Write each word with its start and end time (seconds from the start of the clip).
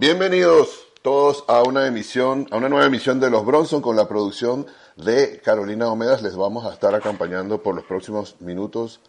Bienvenidos 0.00 0.88
todos 1.02 1.44
a 1.46 1.62
una 1.62 1.86
emisión, 1.86 2.46
a 2.50 2.56
una 2.56 2.70
nueva 2.70 2.86
emisión 2.86 3.20
de 3.20 3.28
Los 3.28 3.44
Bronson 3.44 3.82
con 3.82 3.96
la 3.96 4.08
producción 4.08 4.64
de 4.96 5.42
Carolina 5.44 5.92
Omedas. 5.92 6.22
Les 6.22 6.34
vamos 6.34 6.64
a 6.64 6.72
estar 6.72 6.94
acompañando 6.94 7.62
por 7.62 7.74
los 7.74 7.84
próximos 7.84 8.40
minutos 8.40 9.02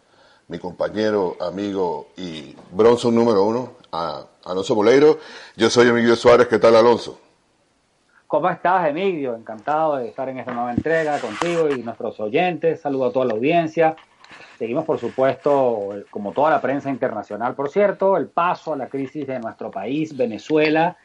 mi 0.50 0.60
compañero, 0.60 1.38
amigo 1.40 2.10
y 2.18 2.58
Bronson 2.74 3.16
número 3.16 3.46
uno, 3.46 3.72
Alonso 4.44 4.76
Boleiro. 4.76 5.20
Yo 5.56 5.70
soy 5.70 5.88
Emilio 5.88 6.18
Suárez. 6.18 6.50
¿Qué 6.50 6.60
tal, 6.60 6.76
Alonso? 6.76 7.22
¿Cómo 8.28 8.50
estás, 8.50 8.90
Emilio? 8.90 9.34
Encantado 9.34 9.96
de 9.96 10.10
estar 10.10 10.28
en 10.28 10.40
esta 10.40 10.52
nueva 10.52 10.74
entrega 10.74 11.18
contigo 11.20 11.70
y 11.70 11.82
nuestros 11.82 12.20
oyentes. 12.20 12.82
Saludo 12.82 13.06
a 13.06 13.14
toda 13.14 13.28
la 13.28 13.34
audiencia. 13.36 13.96
Seguimos, 14.58 14.86
por 14.86 15.00
supuesto, 15.00 15.90
como 16.10 16.32
toda 16.32 16.52
la 16.52 16.62
prensa 16.62 16.90
internacional, 16.90 17.56
por 17.56 17.70
cierto, 17.70 18.18
el 18.18 18.28
paso 18.28 18.74
a 18.74 18.78
la 18.78 18.88
crisis 18.88 19.26
de 19.28 19.40
nuestro 19.40 19.72
país, 19.72 20.16
Venezuela, 20.16 20.98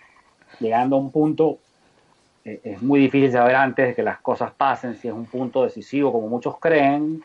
llegando 0.61 0.97
a 0.97 0.99
un 0.99 1.11
punto, 1.11 1.59
eh, 2.45 2.61
es 2.63 2.83
muy 2.83 3.01
difícil 3.01 3.33
saber 3.33 3.57
antes 3.57 3.89
de 3.89 3.95
que 3.95 4.03
las 4.03 4.21
cosas 4.21 4.53
pasen 4.57 4.97
si 4.97 5.09
es 5.09 5.15
un 5.15 5.27
punto 5.27 5.65
decisivo, 5.65 6.13
como 6.13 6.29
muchos 6.29 6.59
creen. 6.59 7.25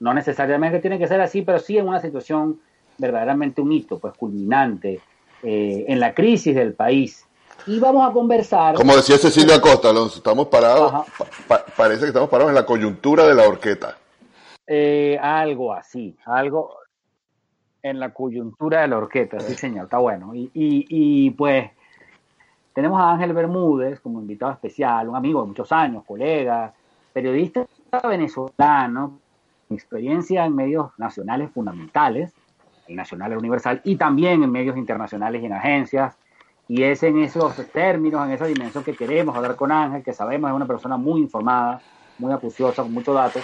No 0.00 0.14
necesariamente 0.14 0.80
tiene 0.80 0.98
que 0.98 1.06
ser 1.06 1.20
así, 1.20 1.42
pero 1.42 1.58
sí 1.58 1.78
en 1.78 1.88
una 1.88 2.00
situación 2.00 2.60
verdaderamente 2.98 3.60
un 3.60 3.72
hito, 3.72 3.98
pues 3.98 4.14
culminante 4.14 5.00
eh, 5.42 5.84
en 5.88 6.00
la 6.00 6.14
crisis 6.14 6.54
del 6.54 6.74
país. 6.74 7.24
Y 7.66 7.78
vamos 7.78 8.08
a 8.08 8.12
conversar. 8.12 8.74
Como 8.74 8.96
decía 8.96 9.18
Cecilia 9.18 9.60
Costa, 9.60 9.90
Alonso, 9.90 10.16
estamos 10.16 10.48
parados, 10.48 11.04
parece 11.76 12.00
que 12.00 12.06
estamos 12.08 12.28
parados 12.28 12.50
en 12.50 12.54
la 12.54 12.66
coyuntura 12.66 13.26
de 13.26 13.34
la 13.34 13.46
horqueta. 13.46 13.96
Eh, 14.72 15.18
algo 15.20 15.72
así, 15.72 16.16
algo 16.26 16.76
en 17.82 17.98
la 17.98 18.14
coyuntura 18.14 18.82
de 18.82 18.86
la 18.86 18.98
orquesta, 18.98 19.40
sí 19.40 19.54
señor, 19.54 19.86
está 19.86 19.98
bueno. 19.98 20.32
Y, 20.32 20.48
y, 20.54 21.30
pues 21.32 21.72
tenemos 22.72 23.00
a 23.00 23.10
Ángel 23.10 23.32
Bermúdez 23.32 23.98
como 23.98 24.20
invitado 24.20 24.52
especial, 24.52 25.08
un 25.08 25.16
amigo 25.16 25.40
de 25.40 25.48
muchos 25.48 25.72
años, 25.72 26.04
colega, 26.04 26.72
periodista 27.12 27.66
venezolano, 28.08 29.18
experiencia 29.70 30.44
en 30.44 30.54
medios 30.54 30.92
nacionales 30.98 31.50
fundamentales, 31.50 32.32
en 32.86 32.94
Nacional 32.94 33.36
Universal, 33.36 33.80
y 33.82 33.96
también 33.96 34.44
en 34.44 34.52
medios 34.52 34.76
internacionales 34.76 35.42
y 35.42 35.46
en 35.46 35.52
agencias. 35.52 36.16
Y 36.68 36.84
es 36.84 37.02
en 37.02 37.18
esos 37.18 37.56
términos, 37.72 38.24
en 38.24 38.34
esa 38.34 38.46
dimensión 38.46 38.84
que 38.84 38.94
queremos 38.94 39.34
hablar 39.34 39.56
con 39.56 39.72
Ángel, 39.72 40.04
que 40.04 40.12
sabemos 40.12 40.48
es 40.48 40.54
una 40.54 40.68
persona 40.68 40.96
muy 40.96 41.22
informada, 41.22 41.80
muy 42.18 42.32
acuciosa, 42.32 42.84
con 42.84 42.92
muchos 42.92 43.16
datos, 43.16 43.42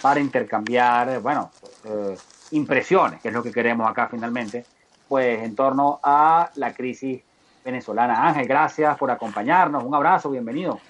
para 0.00 0.20
intercambiar, 0.20 1.20
bueno, 1.20 1.50
eh, 1.84 2.16
impresiones, 2.52 3.20
que 3.20 3.28
es 3.28 3.34
lo 3.34 3.42
que 3.42 3.52
queremos 3.52 3.88
acá 3.88 4.08
finalmente, 4.10 4.64
pues 5.08 5.42
en 5.42 5.54
torno 5.54 6.00
a 6.02 6.50
la 6.54 6.72
crisis 6.72 7.22
venezolana. 7.64 8.28
Ángel, 8.28 8.46
gracias 8.46 8.96
por 8.96 9.10
acompañarnos, 9.10 9.84
un 9.84 9.94
abrazo, 9.94 10.30
bienvenido. 10.30 10.80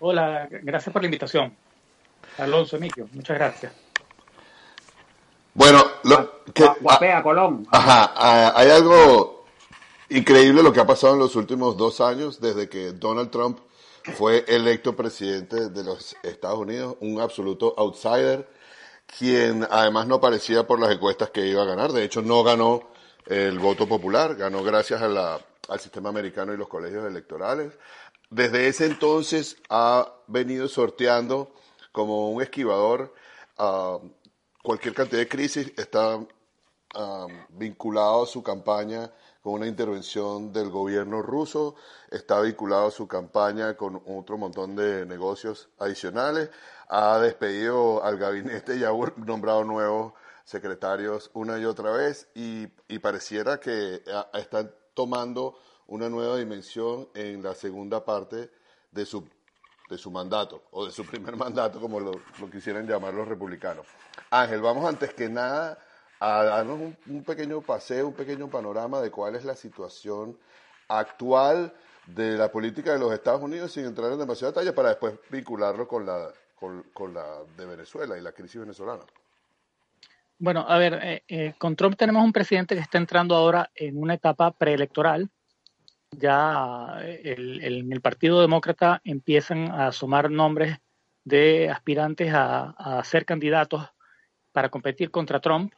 Hola, 0.00 0.48
gracias 0.50 0.92
por 0.92 1.02
la 1.02 1.06
invitación. 1.06 1.54
Alonso 2.38 2.76
Emilio, 2.76 3.08
muchas 3.12 3.36
gracias. 3.36 3.72
Bueno, 5.54 5.84
lo 6.02 6.44
que, 6.52 6.68
Guapea, 6.80 7.22
Colón. 7.22 7.66
Ajá, 7.70 8.12
hay 8.58 8.70
algo 8.70 9.46
increíble 10.08 10.62
lo 10.62 10.72
que 10.72 10.80
ha 10.80 10.86
pasado 10.86 11.14
en 11.14 11.20
los 11.20 11.36
últimos 11.36 11.76
dos 11.76 12.00
años 12.00 12.40
desde 12.40 12.68
que 12.68 12.92
Donald 12.92 13.30
Trump 13.30 13.58
fue 14.12 14.44
electo 14.46 14.94
presidente 14.94 15.70
de 15.70 15.82
los 15.84 16.14
Estados 16.22 16.58
Unidos, 16.58 16.96
un 17.00 17.20
absoluto 17.20 17.74
outsider, 17.78 18.46
quien 19.18 19.66
además 19.70 20.06
no 20.06 20.20
parecía 20.20 20.66
por 20.66 20.78
las 20.78 20.92
encuestas 20.92 21.30
que 21.30 21.46
iba 21.46 21.62
a 21.62 21.66
ganar. 21.66 21.92
De 21.92 22.04
hecho, 22.04 22.22
no 22.22 22.42
ganó 22.42 22.88
el 23.26 23.58
voto 23.58 23.88
popular, 23.88 24.36
ganó 24.36 24.62
gracias 24.62 25.00
al 25.00 25.80
sistema 25.80 26.10
americano 26.10 26.52
y 26.52 26.56
los 26.56 26.68
colegios 26.68 27.06
electorales. 27.06 27.72
Desde 28.30 28.68
ese 28.68 28.86
entonces 28.86 29.56
ha 29.68 30.12
venido 30.26 30.68
sorteando 30.68 31.54
como 31.92 32.30
un 32.30 32.42
esquivador 32.42 33.14
a 33.56 33.98
cualquier 34.62 34.94
cantidad 34.94 35.20
de 35.20 35.28
crisis, 35.28 35.72
está 35.76 36.18
vinculado 37.50 38.24
a 38.24 38.26
su 38.26 38.42
campaña 38.42 39.10
con 39.44 39.52
una 39.52 39.66
intervención 39.66 40.54
del 40.54 40.70
gobierno 40.70 41.20
ruso, 41.20 41.74
está 42.10 42.40
vinculado 42.40 42.86
a 42.86 42.90
su 42.90 43.06
campaña 43.06 43.76
con 43.76 44.02
otro 44.06 44.38
montón 44.38 44.74
de 44.74 45.04
negocios 45.04 45.68
adicionales, 45.78 46.48
ha 46.88 47.18
despedido 47.18 48.02
al 48.02 48.16
gabinete 48.16 48.78
y 48.78 48.84
ha 48.84 48.90
nombrado 49.18 49.62
nuevos 49.62 50.14
secretarios 50.44 51.30
una 51.34 51.58
y 51.58 51.66
otra 51.66 51.90
vez. 51.90 52.26
Y, 52.34 52.68
pareciera 53.00 53.60
que 53.60 54.02
están 54.32 54.70
tomando 54.94 55.58
una 55.88 56.08
nueva 56.08 56.38
dimensión 56.38 57.10
en 57.12 57.42
la 57.42 57.54
segunda 57.54 58.02
parte 58.02 58.50
de 58.92 59.04
su, 59.04 59.28
de 59.90 59.98
su 59.98 60.10
mandato 60.10 60.62
o 60.70 60.86
de 60.86 60.90
su 60.90 61.04
primer 61.10 61.36
mandato, 61.36 61.78
como 61.82 62.00
lo, 62.00 62.12
lo 62.40 62.50
quisieran 62.50 62.86
llamar 62.86 63.12
los 63.12 63.28
republicanos. 63.28 63.86
Ángel, 64.30 64.62
vamos 64.62 64.88
antes 64.88 65.12
que 65.12 65.28
nada 65.28 65.78
a 66.24 66.42
darnos 66.44 66.80
un, 67.06 67.22
pequeño 67.22 67.60
paseo, 67.60 68.08
un 68.08 68.14
pequeño 68.14 68.48
panorama 68.48 69.02
de 69.02 69.10
cuál 69.10 69.34
es 69.34 69.44
la 69.44 69.54
situación 69.54 70.38
actual 70.88 71.74
de 72.06 72.38
la 72.38 72.50
política 72.50 72.92
de 72.92 72.98
los 72.98 73.12
Estados 73.12 73.42
Unidos 73.42 73.72
sin 73.72 73.84
entrar 73.84 74.10
en 74.10 74.18
demasiado 74.18 74.52
detalle 74.52 74.72
para 74.72 74.90
después 74.90 75.14
vincularlo 75.30 75.86
con 75.86 76.06
la, 76.06 76.30
con, 76.58 77.14
la 77.14 77.42
de 77.58 77.66
Venezuela 77.66 78.16
y 78.16 78.22
la 78.22 78.32
crisis 78.32 78.58
venezolana. 78.58 79.02
Bueno, 80.38 80.64
a 80.66 80.78
ver, 80.78 80.94
eh, 81.02 81.22
eh, 81.28 81.54
con 81.58 81.76
Trump 81.76 81.96
tenemos 81.96 82.24
un 82.24 82.32
presidente 82.32 82.74
que 82.74 82.80
está 82.80 82.96
entrando 82.96 83.34
ahora 83.34 83.70
en 83.74 84.00
una 84.00 84.14
etapa 84.14 84.50
preelectoral. 84.50 85.28
Ya 86.10 87.00
en 87.02 87.92
el 87.92 88.00
Partido 88.00 88.40
Demócrata 88.40 89.00
empiezan 89.04 89.70
a 89.72 89.92
sumar 89.92 90.30
nombres 90.30 90.78
de 91.24 91.68
aspirantes 91.68 92.32
a 92.32 93.02
ser 93.04 93.24
candidatos 93.24 93.90
para 94.52 94.68
competir 94.68 95.10
contra 95.10 95.40
Trump 95.40 95.72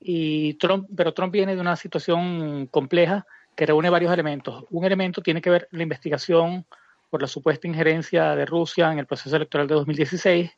y 0.00 0.54
Trump, 0.54 0.88
pero 0.96 1.12
Trump 1.12 1.32
viene 1.32 1.54
de 1.54 1.60
una 1.60 1.76
situación 1.76 2.66
compleja 2.66 3.26
que 3.56 3.66
reúne 3.66 3.90
varios 3.90 4.12
elementos. 4.12 4.64
Un 4.70 4.84
elemento 4.84 5.20
tiene 5.20 5.42
que 5.42 5.50
ver 5.50 5.68
la 5.72 5.82
investigación 5.82 6.64
por 7.10 7.22
la 7.22 7.28
supuesta 7.28 7.66
injerencia 7.66 8.36
de 8.36 8.46
Rusia 8.46 8.92
en 8.92 8.98
el 8.98 9.06
proceso 9.06 9.34
electoral 9.34 9.66
de 9.66 9.74
2016, 9.74 10.50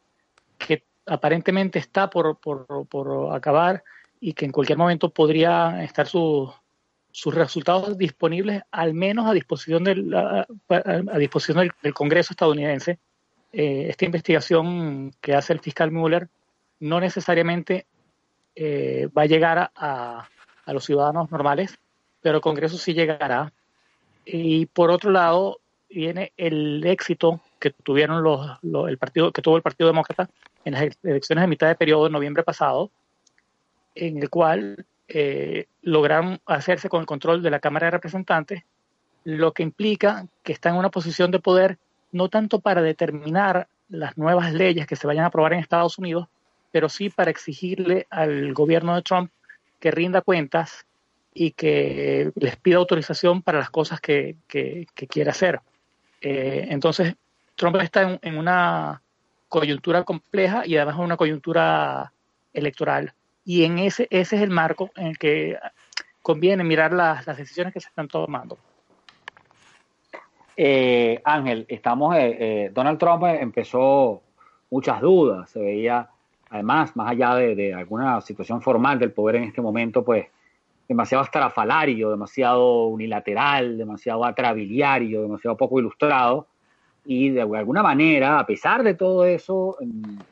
que 0.59 0.85
aparentemente 1.07 1.79
está 1.79 2.11
por, 2.11 2.39
por, 2.39 2.67
por 2.87 3.35
acabar 3.35 3.83
y 4.21 4.35
que 4.35 4.45
en 4.45 4.53
cualquier 4.53 4.79
momento 4.79 5.11
podría 5.11 5.83
estar 5.83 6.07
sus 6.07 6.55
resultados 7.35 7.97
disponibles, 7.97 8.63
al 8.71 8.93
menos 8.93 9.27
a 9.27 9.33
disposición 9.33 9.85
del, 9.85 10.15
a, 10.15 10.47
disposición 11.19 11.71
del, 11.83 11.95
Congreso 11.95 12.35
estadounidense. 12.35 12.99
Eh, 13.53 13.87
esta 13.89 14.05
investigación 14.05 15.13
que 15.21 15.35
hace 15.35 15.53
el 15.53 15.61
fiscal 15.61 15.91
Mueller 15.91 16.29
no 16.79 17.01
necesariamente 17.01 17.87
eh, 18.55 19.09
va 19.17 19.23
a 19.23 19.27
llegar 19.27 19.71
a, 19.75 20.29
los 20.67 20.85
ciudadanos 20.85 21.31
normales, 21.33 21.79
pero 22.21 22.37
el 22.37 22.43
Congreso 22.43 22.79
sí 22.79 22.95
llegará. 22.95 23.53
Y 24.25 24.67
por 24.67 24.91
otro 24.91 25.11
lado, 25.11 25.59
viene 25.89 26.33
el 26.37 26.85
éxito 26.87 27.41
que 27.59 27.71
tuvieron 27.71 28.23
los, 28.23 28.59
el 28.89 28.99
partido 28.99 29.33
que 29.33 29.43
tuvo 29.43 29.57
el 29.57 29.63
Partido 29.63 29.89
Demócrata 29.89 30.31
en 30.65 30.75
las 30.75 30.97
elecciones 31.03 31.43
de 31.43 31.49
mitad 31.49 31.67
de 31.67 31.75
periodo 31.75 32.05
de 32.05 32.11
noviembre 32.11 32.45
pasado, 32.45 32.91
en 33.95 34.23
el 34.23 34.31
cual 34.31 34.87
eh, 35.09 35.67
lograron 35.83 36.41
hacerse 36.47 36.89
con 36.89 37.01
el 37.01 37.07
control 37.07 37.43
de 37.43 37.51
la 37.51 37.59
Cámara 37.59 37.87
de 37.87 37.93
Representantes, 37.93 38.63
lo 39.25 39.53
que 39.53 39.65
implica 39.65 40.27
que 40.43 40.53
están 40.53 40.75
en 40.75 40.79
una 40.79 40.91
posición 40.91 41.31
de 41.31 41.41
poder 41.41 41.79
no 42.13 42.29
tanto 42.29 42.61
para 42.61 42.83
determinar 42.83 43.69
las 43.89 44.17
nuevas 44.17 44.53
leyes 44.53 44.87
que 44.87 44.97
se 44.97 45.07
vayan 45.07 45.25
a 45.25 45.29
aprobar 45.29 45.53
en 45.53 45.59
Estados 45.59 45.99
Unidos, 45.99 46.29
pero 46.71 46.89
sí 46.89 47.11
para 47.11 47.31
exigirle 47.31 48.07
al 48.11 48.53
gobierno 48.55 48.95
de 48.95 49.03
Trump 49.03 49.31
que 49.79 49.91
rinda 49.91 50.21
cuentas 50.21 50.87
y 51.33 51.53
que 51.53 52.33
les 52.35 52.57
pida 52.57 52.77
autorización 52.77 53.43
para 53.43 53.59
las 53.59 53.71
cosas 53.71 54.01
que, 54.01 54.37
que, 54.47 54.87
quiere 55.09 55.31
hacer. 55.31 55.61
Eh, 56.21 56.67
entonces, 56.71 57.15
Trump 57.55 57.77
está 57.77 58.19
en, 58.21 58.37
una 58.37 59.03
coyuntura 59.49 60.05
compleja 60.05 60.67
y 60.67 60.77
además 60.77 60.97
en 60.97 61.05
una 61.05 61.17
coyuntura 61.17 62.13
electoral. 62.53 63.15
Y 63.45 63.65
en 63.65 63.79
ese, 63.79 64.07
ese 64.11 64.37
es 64.37 64.43
el 64.43 64.51
marco 64.51 64.91
en 64.97 65.09
el 65.09 65.19
que 65.19 65.57
conviene 66.23 66.65
mirar 66.65 66.93
las, 66.93 67.25
decisiones 67.25 67.73
que 67.73 67.81
se 67.81 67.89
están 67.89 68.09
tomando. 68.09 68.59
Eh, 70.57 71.21
Ángel, 71.25 71.65
estamos, 71.69 72.15
eh, 72.19 72.71
Donald 72.75 72.99
Trump 72.99 73.25
empezó 73.25 74.23
muchas 74.69 75.01
dudas, 75.01 75.49
se 75.51 75.61
veía 75.61 76.09
además, 76.51 76.95
más 76.97 77.13
allá 77.13 77.37
de, 77.37 77.73
alguna 77.73 78.21
situación 78.21 78.61
formal 78.61 78.99
del 78.99 79.13
poder 79.13 79.37
en 79.37 79.45
este 79.45 79.63
momento, 79.63 80.05
pues 80.05 80.27
demasiado 80.89 81.23
estrafalario, 81.25 82.11
demasiado 82.11 82.87
unilateral, 82.87 83.79
demasiado 83.79 84.25
atrabiliario, 84.25 85.23
demasiado 85.23 85.57
poco 85.57 85.79
ilustrado. 85.79 86.49
Y 87.05 87.31
de 87.31 87.41
alguna 87.41 87.83
manera, 87.83 88.41
a 88.41 88.47
pesar 88.47 88.83
de 88.83 88.95
todo 88.95 89.25
eso, 89.25 89.77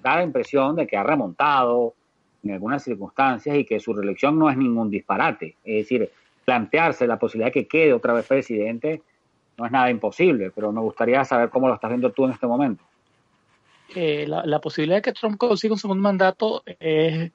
da 0.02 0.16
la 0.16 0.22
impresión 0.24 0.76
de 0.76 0.86
que 0.86 0.96
ha 0.96 1.04
remontado 1.04 1.94
en 2.42 2.52
algunas 2.52 2.82
circunstancias 2.82 3.56
y 3.56 3.64
que 3.64 3.80
su 3.80 3.94
reelección 3.94 4.38
no 4.38 4.50
es 4.50 4.56
ningún 4.56 4.90
disparate. 4.90 5.56
Es 5.64 5.84
decir, 5.84 6.10
plantearse 6.44 7.06
la 7.06 7.18
posibilidad 7.18 7.48
de 7.48 7.52
que 7.52 7.68
quede 7.68 7.92
otra 7.92 8.12
vez 8.12 8.26
presidente 8.26 9.02
no 9.56 9.66
es 9.66 9.72
nada 9.72 9.90
imposible, 9.90 10.50
pero 10.54 10.72
me 10.72 10.80
gustaría 10.80 11.24
saber 11.24 11.50
cómo 11.50 11.68
lo 11.68 11.74
estás 11.74 11.90
viendo 11.90 12.10
tú 12.12 12.24
en 12.24 12.32
este 12.32 12.46
momento. 12.46 12.84
Eh, 13.94 14.26
la, 14.26 14.61
posibilidad 14.61 14.99
de 14.99 15.02
que 15.02 15.12
Trump 15.12 15.38
consiga 15.38 15.73
un 15.73 15.79
segundo 15.79 16.02
mandato 16.02 16.62
es 16.67 17.32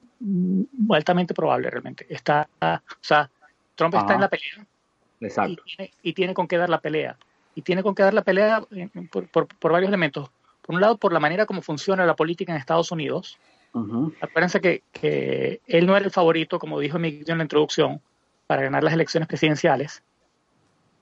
altamente 0.90 1.34
probable 1.34 1.68
realmente. 1.68 2.06
Está, 2.08 2.48
o 2.60 2.78
sea, 3.00 3.28
Trump 3.74 3.94
está 3.94 4.14
en 4.14 4.20
la 4.20 4.28
pelea 4.28 4.66
Exacto. 5.20 5.62
Y, 6.02 6.12
tiene, 6.12 6.34
con 6.34 6.46
qué 6.46 6.56
dar 6.56 6.68
la 6.68 6.80
pelea. 6.80 7.16
Y 7.54 7.62
tiene 7.62 7.82
con 7.82 7.94
qué 7.94 8.02
dar 8.02 8.14
la 8.14 8.22
pelea 8.22 8.62
por, 9.10 9.48
varios 9.72 9.88
elementos. 9.88 10.30
Por 10.62 10.74
un 10.74 10.80
lado, 10.80 10.96
por 10.96 11.12
la 11.12 11.20
manera 11.20 11.46
como 11.46 11.62
funciona 11.62 12.06
la 12.06 12.16
política 12.16 12.52
en 12.52 12.58
Estados 12.58 12.90
Unidos. 12.92 13.38
Acuérdense 14.20 14.60
que, 14.60 15.60
él 15.66 15.86
no 15.86 15.96
era 15.96 16.04
el 16.04 16.12
favorito, 16.12 16.58
como 16.58 16.78
dijo 16.78 16.98
Miguel 16.98 17.24
en 17.28 17.38
la 17.38 17.44
introducción, 17.44 18.00
para 18.46 18.62
ganar 18.62 18.84
las 18.84 18.94
elecciones 18.94 19.28
presidenciales. 19.28 20.02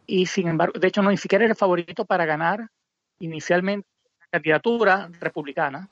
Y 0.06 0.26
sin 0.26 0.48
embargo, 0.48 0.78
de 0.78 0.88
hecho, 0.88 1.02
no 1.02 1.10
ni 1.10 1.16
siquiera 1.16 1.44
era 1.44 1.52
el 1.52 1.58
favorito 1.58 2.04
para 2.04 2.24
ganar 2.24 2.70
inicialmente 3.18 3.86
candidatura 4.32 5.08
republicana 5.20 5.88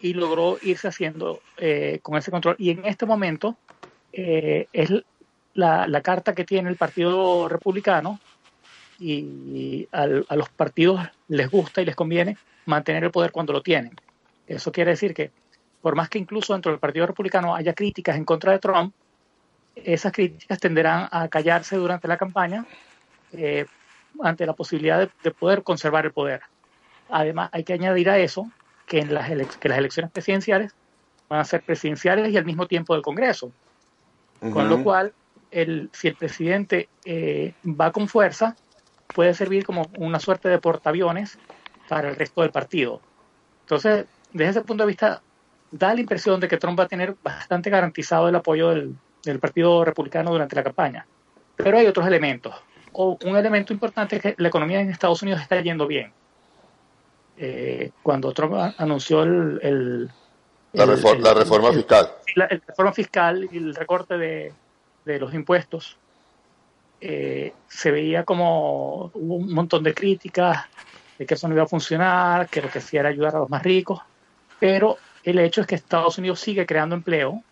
y 0.00 0.12
logró 0.12 0.58
irse 0.60 0.88
haciendo 0.88 1.40
eh, 1.56 2.00
con 2.02 2.18
ese 2.18 2.30
control. 2.30 2.56
Y 2.58 2.70
en 2.70 2.84
este 2.84 3.06
momento 3.06 3.56
eh, 4.12 4.68
es 4.72 4.92
la, 5.54 6.00
carta 6.02 6.34
que 6.34 6.44
tiene 6.44 6.68
el 6.68 6.76
Partido 6.76 7.48
Republicano 7.48 8.20
y 9.00 9.88
a 9.92 10.06
los 10.06 10.48
partidos 10.50 11.00
les 11.28 11.48
gusta 11.48 11.80
y 11.80 11.84
les 11.84 11.94
conviene 11.94 12.36
mantener 12.66 13.04
el 13.04 13.10
poder 13.12 13.30
cuando 13.30 13.52
lo 13.52 13.62
tienen. 13.62 13.92
Eso 14.46 14.72
quiere 14.72 14.90
decir 14.90 15.14
que 15.14 15.30
por 15.80 15.94
más 15.94 16.08
que 16.08 16.18
incluso 16.18 16.52
dentro 16.52 16.72
del 16.72 16.80
Partido 16.80 17.06
Republicano 17.06 17.54
haya 17.54 17.72
críticas 17.74 18.16
en 18.16 18.24
contra 18.24 18.52
de 18.52 18.58
Trump, 18.58 18.92
esas 19.76 20.12
críticas 20.12 20.58
tenderán 20.58 21.08
a 21.10 21.28
callarse 21.28 21.76
durante 21.76 22.08
la 22.08 22.16
campaña 22.16 22.66
eh, 23.32 23.66
ante 24.22 24.46
la 24.46 24.54
posibilidad 24.54 25.08
de, 25.22 25.30
poder 25.30 25.62
conservar 25.62 26.04
el 26.04 26.12
poder. 26.12 26.40
Además, 27.10 27.50
hay 27.52 27.64
que 27.64 27.72
añadir 27.72 28.10
a 28.10 28.18
eso 28.18 28.50
que, 28.86 29.00
en 29.00 29.14
las, 29.14 29.28
que 29.56 29.68
las 29.68 29.78
elecciones 29.78 30.10
presidenciales 30.10 30.74
van 31.28 31.40
a 31.40 31.44
ser 31.44 31.62
presidenciales 31.62 32.32
y 32.32 32.36
al 32.36 32.44
mismo 32.44 32.66
tiempo 32.66 32.94
del 32.94 33.02
Congreso. 33.02 33.52
Con 34.40 34.68
lo 34.68 34.84
cual, 34.84 35.12
el, 35.50 35.90
si 35.92 36.08
el 36.08 36.14
presidente 36.14 36.88
eh, 37.04 37.54
va 37.64 37.90
con 37.90 38.06
fuerza, 38.06 38.54
puede 39.14 39.34
servir 39.34 39.64
como 39.64 39.90
una 39.98 40.20
suerte 40.20 40.48
de 40.48 40.58
portaaviones 40.58 41.38
para 41.88 42.08
el 42.08 42.16
resto 42.16 42.42
del 42.42 42.50
partido. 42.50 43.00
Entonces, 43.62 44.06
desde 44.32 44.50
ese 44.50 44.60
punto 44.62 44.84
de 44.84 44.88
vista, 44.88 45.22
da 45.70 45.94
la 45.94 46.00
impresión 46.00 46.40
de 46.40 46.48
que 46.48 46.56
Trump 46.56 46.78
va 46.78 46.84
a 46.84 46.88
tener 46.88 47.16
bastante 47.22 47.70
garantizado 47.70 48.28
el 48.28 48.36
apoyo 48.36 48.70
del, 48.70 48.96
Partido 49.40 49.84
Republicano 49.84 50.30
durante 50.30 50.56
la 50.56 50.62
campaña. 50.62 51.06
Pero 51.56 51.76
hay 51.76 51.86
otros 51.86 52.06
elementos. 52.06 52.54
O 52.92 53.18
un 53.26 53.36
elemento 53.36 53.74
importante 53.74 54.16
es 54.16 54.22
que 54.22 54.34
la 54.38 54.48
economía 54.48 54.80
en 54.80 54.88
Estados 54.88 55.20
Unidos 55.20 55.42
está 55.42 55.60
yendo 55.60 55.86
bien. 55.86 56.14
Eh, 57.38 57.92
cuando 58.02 58.32
Trump 58.32 58.54
anunció 58.78 59.22
el, 59.22 60.10
la, 60.72 60.86
reforma 60.86 61.72
fiscal. 61.72 62.10
La, 62.34 62.46
reforma 62.48 62.92
fiscal 62.92 63.48
y 63.50 63.56
el 63.58 63.74
recorte 63.74 64.18
de, 64.18 64.52
de 65.04 65.18
los 65.18 65.32
impuestos, 65.32 65.96
eh, 67.00 67.52
se 67.68 67.90
veía 67.92 68.24
como 68.24 69.12
hubo 69.14 69.36
un 69.36 69.52
montón 69.52 69.84
de 69.84 69.94
críticas 69.94 70.66
de 71.16 71.26
que 71.26 71.34
eso 71.34 71.46
no 71.46 71.54
iba 71.54 71.62
a 71.62 71.68
funcionar, 71.68 72.48
que 72.48 72.60
lo 72.60 72.68
que 72.68 72.78
hacía 72.78 73.00
era 73.00 73.08
ayudar 73.08 73.36
a 73.36 73.38
los 73.40 73.50
más 73.50 73.62
ricos, 73.62 74.00
pero 74.58 74.98
el 75.22 75.38
hecho 75.38 75.60
es 75.60 75.66
que 75.66 75.74
Estados 75.76 76.18
Unidos 76.18 76.40
sigue 76.40 76.66
creando 76.66 76.94
empleo 76.94 77.42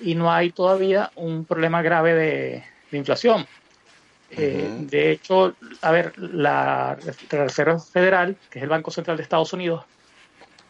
y 0.00 0.14
no 0.14 0.32
hay 0.32 0.50
todavía 0.52 1.10
un 1.16 1.44
problema 1.44 1.82
grave 1.82 2.14
de, 2.14 2.64
inflación. 2.96 3.46
Eh, 4.30 4.76
de 4.80 5.10
hecho, 5.10 5.54
a 5.80 5.90
ver, 5.90 6.18
la 6.18 6.96
Reserva 7.30 7.78
Federal, 7.78 8.36
que 8.50 8.58
es 8.58 8.62
el 8.62 8.68
Banco 8.68 8.90
Central 8.90 9.16
de 9.16 9.22
Estados 9.22 9.52
Unidos, 9.52 9.84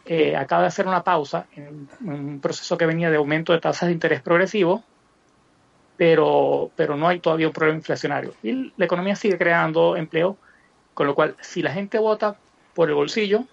eh, 0.05 0.35
acaba 0.35 0.63
de 0.63 0.69
hacer 0.69 0.87
una 0.87 1.03
pausa 1.03 1.45
en 1.55 1.87
un 2.01 2.39
proceso 2.39 2.77
que 2.77 2.85
venía 2.85 3.09
de 3.09 3.17
aumento 3.17 3.53
de 3.53 3.59
tasas 3.59 3.87
de 3.87 3.93
interés 3.93 4.21
progresivo 4.21 4.83
pero, 5.99 6.71
pero 6.77 6.95
no 6.95 7.09
hay 7.09 7.19
todavía 7.19 7.47
un 7.47 7.53
problema 7.53 7.77
inflacionario. 7.77 8.33
Y 8.41 8.71
la 8.77 8.85
economía 8.85 9.17
sigue 9.17 9.37
creando 9.37 9.97
empleo, 9.97 10.37
con 10.93 11.07
lo 11.07 11.13
cual 11.13 11.35
si 11.41 11.61
la 11.61 11.73
gente 11.73 11.99
vota 11.99 12.37
por 12.73 12.87
el 12.87 12.95
bolsillo, 12.95 13.43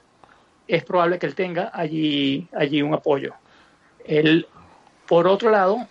es 0.68 0.84
probable 0.84 1.18
que 1.18 1.26
él 1.26 1.34
tenga 1.34 1.72
allí, 1.74 2.46
allí 2.52 2.82
un 2.82 2.94
apoyo. 2.94 3.34
El, 4.04 4.46
por 5.08 5.26
otro 5.26 5.50
lado, 5.50 5.88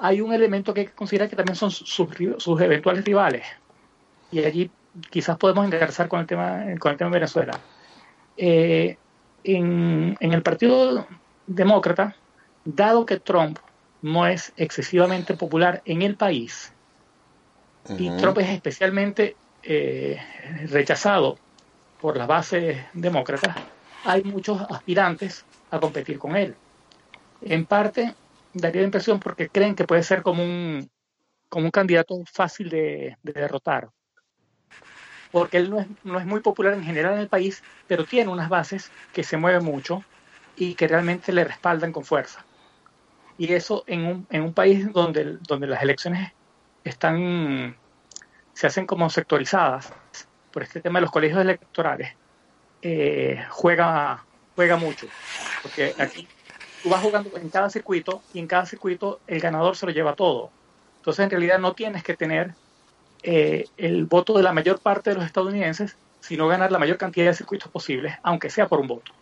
hay 0.00 0.20
un 0.20 0.32
elemento 0.32 0.74
que 0.74 0.80
hay 0.80 0.86
que 0.86 0.92
considerar 0.92 1.28
que 1.28 1.36
también 1.36 1.56
son 1.56 1.70
sus, 1.70 2.08
sus 2.38 2.60
eventuales 2.60 3.04
rivales. 3.04 3.46
Y 4.32 4.44
allí 4.44 4.70
quizás 5.10 5.36
podemos 5.36 5.64
engarzar 5.64 6.08
con 6.08 6.20
el 6.20 6.26
tema, 6.26 6.64
con 6.78 6.92
el 6.92 6.98
tema 6.98 7.10
de 7.10 7.14
Venezuela. 7.14 7.60
Eh, 8.36 8.96
en, 9.44 10.16
en 10.18 10.32
el 10.32 10.42
Partido 10.42 11.06
Demócrata, 11.46 12.16
dado 12.64 13.06
que 13.06 13.18
Trump 13.18 13.58
no 14.02 14.26
es 14.26 14.52
excesivamente 14.56 15.34
popular 15.34 15.82
en 15.84 16.02
el 16.02 16.16
país 16.16 16.72
y 17.98 18.10
Trump 18.16 18.38
es 18.38 18.48
especialmente 18.50 19.36
eh, 19.62 20.18
rechazado 20.68 21.38
por 22.00 22.16
las 22.16 22.26
bases 22.26 22.78
demócratas, 22.94 23.56
hay 24.04 24.22
muchos 24.24 24.60
aspirantes 24.70 25.44
a 25.70 25.78
competir 25.78 26.18
con 26.18 26.36
él. 26.36 26.54
En 27.42 27.66
parte, 27.66 28.14
daría 28.52 28.82
la 28.82 28.86
impresión 28.86 29.20
porque 29.20 29.48
creen 29.48 29.74
que 29.74 29.84
puede 29.84 30.02
ser 30.02 30.22
como 30.22 30.42
un, 30.42 30.90
como 31.48 31.66
un 31.66 31.70
candidato 31.70 32.14
fácil 32.30 32.68
de, 32.68 33.16
derrotar. 33.22 33.90
Porque 35.32 35.58
él 35.58 35.70
no 35.70 35.80
es, 35.80 35.86
no 36.02 36.18
es 36.18 36.26
muy 36.26 36.40
popular 36.40 36.74
en 36.74 36.82
general 36.82 37.14
en 37.14 37.20
el 37.20 37.28
país, 37.28 37.62
pero 37.86 38.04
tiene 38.04 38.30
unas 38.30 38.48
bases 38.48 38.90
que 39.12 39.22
se 39.22 39.36
mueven 39.36 39.64
mucho 39.64 40.04
y 40.56 40.74
que 40.74 40.88
realmente 40.88 41.32
le 41.32 41.44
respaldan 41.44 41.92
con 41.92 42.04
fuerza. 42.04 42.44
Y 43.38 43.52
eso 43.52 43.84
en 43.86 44.04
un, 44.04 44.26
en 44.30 44.42
un 44.42 44.52
país 44.52 44.92
donde, 44.92 45.38
donde 45.46 45.66
las 45.66 45.82
elecciones 45.82 46.32
están 46.84 47.76
se 48.52 48.66
hacen 48.66 48.86
como 48.86 49.08
sectorizadas 49.08 49.92
por 50.52 50.62
este 50.62 50.80
tema 50.80 50.98
de 50.98 51.02
los 51.02 51.10
colegios 51.10 51.40
electorales, 51.40 52.14
eh, 52.82 53.42
juega, 53.48 54.24
juega 54.54 54.76
mucho. 54.76 55.06
Porque 55.62 55.94
aquí 55.98 56.28
tú 56.82 56.88
vas 56.88 57.02
jugando 57.02 57.30
en 57.36 57.48
cada 57.50 57.70
circuito 57.70 58.22
y 58.32 58.38
en 58.38 58.46
cada 58.46 58.66
circuito 58.66 59.20
el 59.26 59.40
ganador 59.40 59.76
se 59.76 59.86
lo 59.86 59.92
lleva 59.92 60.14
todo. 60.14 60.50
Entonces 60.96 61.24
en 61.24 61.30
realidad 61.30 61.58
no 61.58 61.72
tienes 61.72 62.02
que 62.02 62.16
tener 62.16 62.54
eh, 63.22 63.66
el 63.76 64.06
voto 64.06 64.36
de 64.36 64.42
la 64.42 64.52
mayor 64.52 64.80
parte 64.80 65.10
de 65.10 65.16
los 65.16 65.24
estadounidenses, 65.24 65.96
sino 66.20 66.48
ganar 66.48 66.72
la 66.72 66.78
mayor 66.78 66.96
cantidad 66.96 67.26
de 67.26 67.34
circuitos 67.34 67.70
posibles, 67.70 68.14
aunque 68.22 68.50
sea 68.50 68.68
por 68.68 68.80
un 68.80 68.88
voto. 68.88 69.12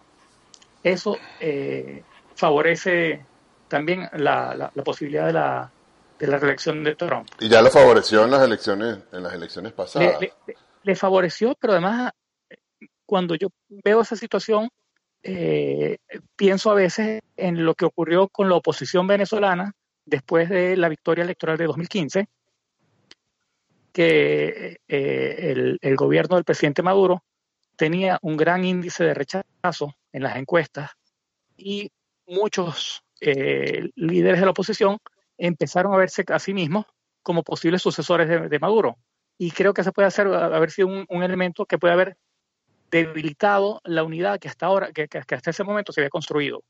Eso 0.82 1.16
eh, 1.40 2.02
favorece 2.35 3.25
también 3.68 4.09
la, 4.12 4.71
la, 4.75 4.85
posibilidad 4.85 5.26
de 5.26 5.32
la, 5.32 5.71
de 6.18 6.26
la 6.26 6.38
reelección 6.38 6.82
de 6.85 6.94
Trump. 6.94 7.28
Y 7.40 7.49
ya 7.49 7.61
lo 7.61 7.71
favoreció 7.71 8.25
en 8.25 8.30
las 8.30 8.42
elecciones, 8.42 8.99
en 9.12 9.23
las 9.23 9.35
elecciones 9.35 9.73
pasadas. 9.73 10.18
Le, 10.82 10.97
favoreció, 10.97 11.54
pero 11.61 11.75
además 11.75 12.12
cuando 13.04 13.35
yo 13.35 13.49
veo 13.68 14.00
esa 14.00 14.16
situación, 14.16 14.68
eh, 15.22 15.98
pienso 16.37 16.70
a 16.70 16.75
veces 16.75 17.20
en 17.37 17.64
lo 17.64 17.75
que 17.75 17.84
ocurrió 17.84 18.28
con 18.28 18.48
la 18.48 18.56
oposición 18.56 19.06
venezolana 19.06 19.72
después 20.04 20.48
de 20.48 20.76
la 20.76 20.88
victoria 20.88 21.25
electoral 21.25 21.58
de 21.58 21.66
2015, 21.66 22.28
que 23.92 24.78
eh, 24.88 25.78
el, 25.80 25.96
gobierno 25.96 26.37
del 26.37 26.44
presidente 26.44 26.82
Maduro 26.82 27.25
tenía 27.76 28.18
un 28.22 28.37
gran 28.37 28.64
índice 28.64 29.04
de 29.04 29.14
rechazo 29.14 29.94
en 30.12 30.22
las 30.22 30.37
encuestas 30.37 30.90
y 31.56 31.90
muchos 32.26 33.02
eh, 33.20 33.90
líderes 33.96 34.40
de 34.40 34.46
la 34.46 34.52
oposición 34.52 34.98
empezaron 35.37 35.92
a 35.92 35.96
verse 35.96 36.25
a 36.28 36.38
sí 36.38 36.54
mismos 36.54 36.87
como 37.22 37.42
posibles 37.42 37.82
sucesores 37.82 38.28
de, 38.50 38.58
Maduro. 38.58 38.96
Y 39.37 39.50
creo 39.50 39.75
que 39.75 39.84
se 39.84 39.92
puede 39.92 40.08
hacer, 40.08 40.26
haber 40.28 40.70
sido 40.70 40.88
un, 40.88 41.22
elemento 41.22 41.66
que 41.66 41.78
puede 41.78 41.94
haber 41.94 42.16
debilitado 42.90 43.80
la 43.85 44.04
unidad 44.04 44.38
que 44.38 44.49
hasta 44.49 44.66
ahora, 44.66 44.92
que, 44.92 45.09
hasta 45.18 45.50
ese 45.50 45.64
momento 45.64 45.92
se 45.92 46.00
había 46.00 46.11
construido. 46.11 46.62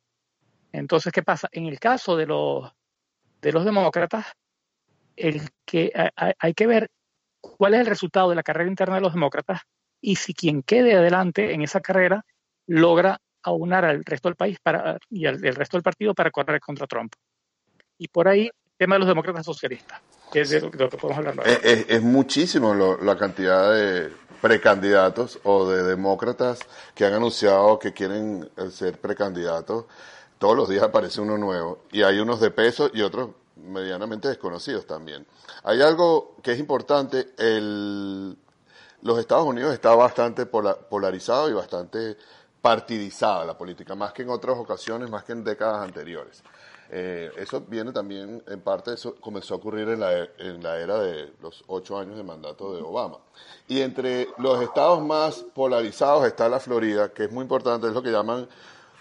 Entonces, 0.72 1.12
¿qué 1.12 1.22
pasa? 1.22 1.48
En 1.52 1.66
el 1.66 1.78
caso 1.78 2.16
de 2.16 2.26
los, 2.26 2.70
de 3.40 3.52
los 3.52 3.64
demócratas, 3.64 4.26
el 5.16 5.42
que 5.64 5.92
hay, 6.38 6.54
que 6.54 6.66
ver 6.66 6.90
cuál 7.40 7.74
es 7.74 7.80
el 7.80 7.86
resultado 7.86 8.30
de 8.30 8.36
la 8.36 8.42
carrera 8.42 8.68
interna 8.68 8.96
de 8.96 9.00
los 9.00 9.14
demócratas 9.14 9.62
y 10.00 10.16
si 10.16 10.32
quien 10.32 10.62
quede 10.62 10.94
adelante 10.94 11.52
en 11.52 11.62
esa 11.62 11.80
carrera 11.80 12.24
logra 12.66 13.18
aunar 13.42 13.84
al 13.84 14.04
resto 14.04 14.28
del 14.28 14.36
país 14.36 14.58
para, 14.62 14.98
y 15.10 15.26
al, 15.26 15.40
resto 15.40 15.76
del 15.76 15.82
partido 15.82 16.14
para 16.14 16.30
correr 16.30 16.60
contra 16.60 16.86
Trump. 16.86 17.14
Y 17.96 18.08
por 18.08 18.28
ahí, 18.28 18.42
el 18.42 18.76
tema 18.76 18.94
de 18.94 18.98
los 19.00 19.08
demócratas 19.08 19.44
socialistas, 19.44 20.00
que 20.30 20.42
es 20.42 20.50
de 20.50 20.60
lo, 20.60 20.70
que 20.70 20.96
podemos 20.96 21.18
hablar 21.18 21.46
Es, 21.64 22.02
muchísimo 22.02 22.74
la 22.74 23.16
cantidad 23.16 23.72
de 23.72 24.12
precandidatos 24.40 25.38
o 25.44 25.68
de 25.68 25.82
demócratas 25.82 26.60
que 26.94 27.04
han 27.04 27.14
anunciado 27.14 27.78
que 27.78 27.92
quieren 27.92 28.48
ser 28.70 29.00
precandidatos. 29.00 29.84
Todos 30.38 30.56
los 30.56 30.68
días 30.68 30.84
aparece 30.84 31.20
uno 31.20 31.36
nuevo 31.36 31.80
y 31.90 32.02
hay 32.02 32.20
unos 32.20 32.40
de 32.40 32.50
peso 32.50 32.90
y 32.92 33.02
otros 33.02 33.30
medianamente 33.56 34.28
desconocidos 34.28 34.86
también. 34.86 35.26
Hay 35.64 35.82
algo 35.82 36.36
que 36.42 36.52
es 36.52 36.58
importante, 36.58 37.34
el, 37.38 38.36
los 39.02 39.18
Estados 39.18 39.46
Unidos 39.46 39.72
está 39.74 39.94
bastante 39.94 40.46
polarizado 40.46 41.50
y 41.50 41.52
bastante 41.52 42.16
partidizada 42.60 43.44
la 43.44 43.56
política, 43.56 43.94
más 43.94 44.12
que 44.12 44.22
en 44.22 44.30
otras 44.30 44.58
ocasiones, 44.58 45.10
más 45.10 45.24
que 45.24 45.32
en 45.32 45.44
décadas 45.44 45.82
anteriores. 45.82 46.42
Eh, 46.90 47.30
eso 47.36 47.60
viene 47.60 47.92
también, 47.92 48.42
en 48.46 48.60
parte, 48.60 48.94
eso 48.94 49.14
comenzó 49.16 49.54
a 49.54 49.56
ocurrir 49.58 49.88
en 49.88 50.00
la, 50.00 50.28
en 50.38 50.62
la 50.62 50.78
era 50.78 50.98
de 50.98 51.32
los 51.42 51.62
ocho 51.66 51.98
años 51.98 52.16
de 52.16 52.22
mandato 52.22 52.74
de 52.74 52.82
Obama. 52.82 53.18
Y 53.66 53.82
entre 53.82 54.28
los 54.38 54.62
estados 54.62 55.02
más 55.02 55.44
polarizados 55.54 56.26
está 56.26 56.48
la 56.48 56.60
Florida, 56.60 57.10
que 57.12 57.24
es 57.24 57.30
muy 57.30 57.42
importante, 57.42 57.88
es 57.88 57.92
lo 57.92 58.02
que 58.02 58.10
llaman 58.10 58.48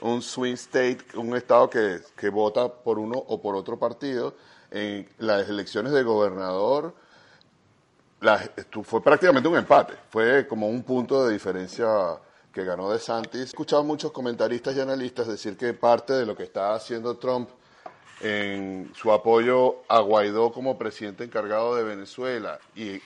un 0.01 0.21
swing 0.21 0.53
state, 0.53 0.99
un 1.15 1.35
estado 1.35 1.69
que, 1.69 1.99
que 2.15 2.29
vota 2.29 2.67
por 2.67 2.99
uno 2.99 3.17
o 3.17 3.41
por 3.41 3.55
otro 3.55 3.79
partido. 3.79 4.35
En 4.69 5.07
las 5.19 5.47
elecciones 5.47 5.93
de 5.93 6.03
gobernador 6.03 6.93
fue 8.83 9.01
prácticamente 9.01 9.47
un 9.47 9.55
empate, 9.55 9.93
fue 10.09 10.45
como 10.47 10.67
un 10.67 10.83
punto 10.83 11.25
de 11.25 11.33
diferencia 11.33 12.19
que 12.51 12.63
ganó 12.65 12.91
de 12.91 12.99
Santis. 12.99 13.41
He 13.41 13.43
escuchado 13.45 13.83
muchos 13.83 14.11
comentaristas 14.11 14.75
y 14.75 14.81
analistas 14.81 15.27
decir 15.27 15.55
que 15.55 15.73
parte 15.73 16.13
de 16.13 16.25
lo 16.25 16.35
que 16.35 16.43
está 16.43 16.73
haciendo 16.73 17.15
Trump 17.17 17.49
en 18.21 18.91
su 18.95 19.11
apoyo 19.11 19.83
a 19.87 19.99
Guaidó 19.99 20.51
como 20.51 20.77
presidente 20.77 21.23
encargado 21.23 21.75
de 21.75 21.83
Venezuela 21.83 22.59
y 22.75 23.01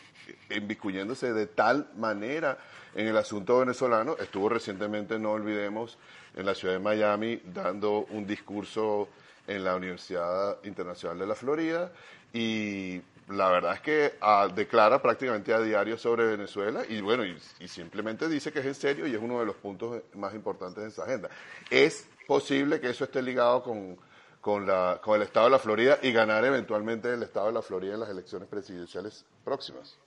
inviscuyéndose 0.49 1.33
de 1.33 1.47
tal 1.47 1.89
manera 1.97 2.57
en 2.95 3.07
el 3.07 3.17
asunto 3.17 3.59
venezolano, 3.59 4.15
estuvo 4.19 4.49
recientemente, 4.49 5.17
no 5.17 5.31
olvidemos, 5.31 5.97
en 6.35 6.45
la 6.45 6.55
ciudad 6.55 6.75
de 6.75 6.79
Miami 6.79 7.41
dando 7.45 8.05
un 8.09 8.25
discurso 8.25 9.09
en 9.47 9.63
la 9.63 9.75
Universidad 9.75 10.57
Internacional 10.63 11.19
de 11.19 11.27
la 11.27 11.35
Florida 11.35 11.91
y 12.33 13.01
la 13.29 13.49
verdad 13.49 13.75
es 13.75 13.81
que 13.81 14.13
ah, 14.21 14.47
declara 14.53 15.01
prácticamente 15.01 15.53
a 15.53 15.59
diario 15.59 15.97
sobre 15.97 16.25
Venezuela 16.25 16.83
y 16.87 17.01
bueno, 17.01 17.25
y, 17.25 17.67
simplemente 17.67 18.27
dice 18.27 18.51
que 18.51 18.59
es 18.59 18.65
en 18.65 18.75
serio 18.75 19.07
y 19.07 19.13
es 19.13 19.21
uno 19.21 19.39
de 19.39 19.45
los 19.45 19.55
puntos 19.55 20.01
más 20.15 20.33
importantes 20.33 20.83
de 20.83 20.89
esa 20.89 21.03
agenda. 21.03 21.29
Es 21.69 22.07
posible 22.27 22.79
que 22.79 22.89
eso 22.89 23.03
esté 23.03 23.21
ligado 23.21 23.63
con, 23.63 23.97
con, 24.41 24.67
la, 24.67 24.99
con 25.03 25.15
el 25.15 25.21
Estado 25.21 25.45
de 25.45 25.51
la 25.51 25.59
Florida 25.59 25.99
y 26.01 26.11
ganar 26.11 26.43
eventualmente 26.43 27.13
el 27.13 27.23
Estado 27.23 27.47
de 27.47 27.53
la 27.53 27.61
Florida 27.61 27.93
en 27.93 27.99
las 27.99 28.09
elecciones 28.09 28.49
presidenciales 28.49 29.25
próximas. 29.45 29.97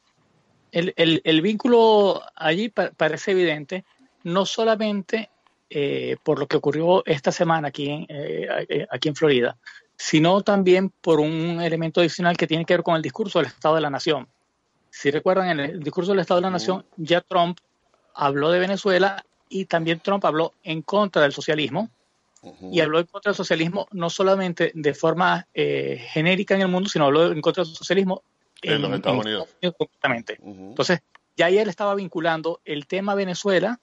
El, 0.72 0.92
el, 0.96 1.22
el 1.24 1.40
vínculo 1.40 2.20
allí 2.34 2.68
parece 2.68 3.30
evidente, 3.30 3.84
no 4.24 4.44
solamente 4.44 5.30
eh, 5.70 6.16
por 6.22 6.38
lo 6.38 6.46
que 6.46 6.56
ocurrió 6.56 7.04
esta 7.06 7.30
semana 7.30 7.68
aquí 7.68 7.88
en, 7.88 8.06
eh, 8.08 8.66
eh, 8.68 8.86
aquí 8.90 9.08
en 9.08 9.14
Florida, 9.14 9.56
sino 9.96 10.42
también 10.42 10.90
por 10.90 11.20
un 11.20 11.60
elemento 11.60 12.00
adicional 12.00 12.36
que 12.36 12.48
tiene 12.48 12.64
que 12.64 12.74
ver 12.74 12.82
con 12.82 12.96
el 12.96 13.02
discurso 13.02 13.38
del 13.38 13.48
Estado 13.48 13.76
de 13.76 13.80
la 13.80 13.90
Nación. 13.90 14.26
Si 14.90 15.10
recuerdan, 15.10 15.50
en 15.50 15.60
el 15.60 15.82
discurso 15.82 16.10
del 16.10 16.20
Estado 16.20 16.40
de 16.40 16.46
la 16.46 16.50
Nación, 16.50 16.84
ya 16.96 17.20
Trump 17.20 17.58
habló 18.14 18.50
de 18.50 18.58
Venezuela 18.58 19.24
y 19.48 19.66
también 19.66 20.00
Trump 20.00 20.24
habló 20.24 20.52
en 20.62 20.82
contra 20.82 21.22
del 21.22 21.32
socialismo. 21.32 21.88
Y 22.70 22.80
habló 22.80 22.98
en 22.98 23.06
contra 23.06 23.30
del 23.30 23.36
socialismo 23.36 23.88
no 23.92 24.10
solamente 24.10 24.72
de 24.74 24.94
forma 24.94 25.46
genérica 25.54 26.54
en 26.54 26.62
el 26.62 26.68
mundo, 26.68 26.88
sino 26.88 27.06
habló 27.06 27.32
en 27.32 27.40
contra 27.40 27.64
del 27.64 27.74
socialismo 27.74 28.22
en, 28.62 28.82
los 28.82 28.92
Estados 28.92 29.24
Unidos. 29.24 29.48
completamente. 29.76 30.38
Entonces, 30.42 31.00
ya 31.36 31.48
él 31.48 31.68
estaba 31.68 31.94
vinculando 31.94 32.60
el 32.64 32.86
tema 32.86 33.14
Venezuela 33.14 33.80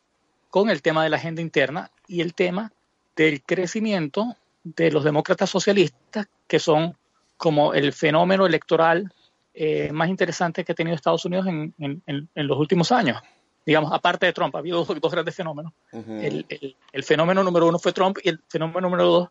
con 0.50 0.70
el 0.70 0.82
tema 0.82 1.04
de 1.04 1.10
la 1.10 1.18
agenda 1.18 1.42
interna 1.42 1.92
y 2.08 2.22
el 2.22 2.34
tema 2.34 2.72
del 3.16 3.42
crecimiento 3.42 4.36
de 4.64 4.92
los 4.92 5.04
demócratas 5.04 5.50
socialistas, 5.50 6.28
que 6.48 6.60
son 6.60 6.96
como 7.38 7.74
el 7.74 7.94
fenómeno 7.94 8.46
electoral 8.46 9.12
eh, 9.54 9.92
más 9.92 10.10
interesante 10.10 10.64
que 10.64 10.72
ha 10.72 10.76
tenido 10.76 10.96
Estados 10.96 11.26
Unidos 11.26 11.48
en, 11.48 12.02
los 12.36 12.60
últimos 12.60 12.92
años. 12.92 13.22
Digamos, 13.66 13.92
aparte 13.94 14.26
de 14.26 14.34
Trump, 14.34 14.56
ha 14.56 14.60
habido 14.60 14.84
dos, 14.84 15.12
grandes 15.12 15.36
fenómenos. 15.36 15.74
el, 15.92 17.04
fenómeno 17.04 17.44
número 17.44 17.68
uno 17.68 17.78
fue 17.78 17.94
Trump 17.94 18.18
y 18.24 18.30
el 18.30 18.40
fenómeno 18.48 18.82
número 18.82 19.06
dos 19.06 19.30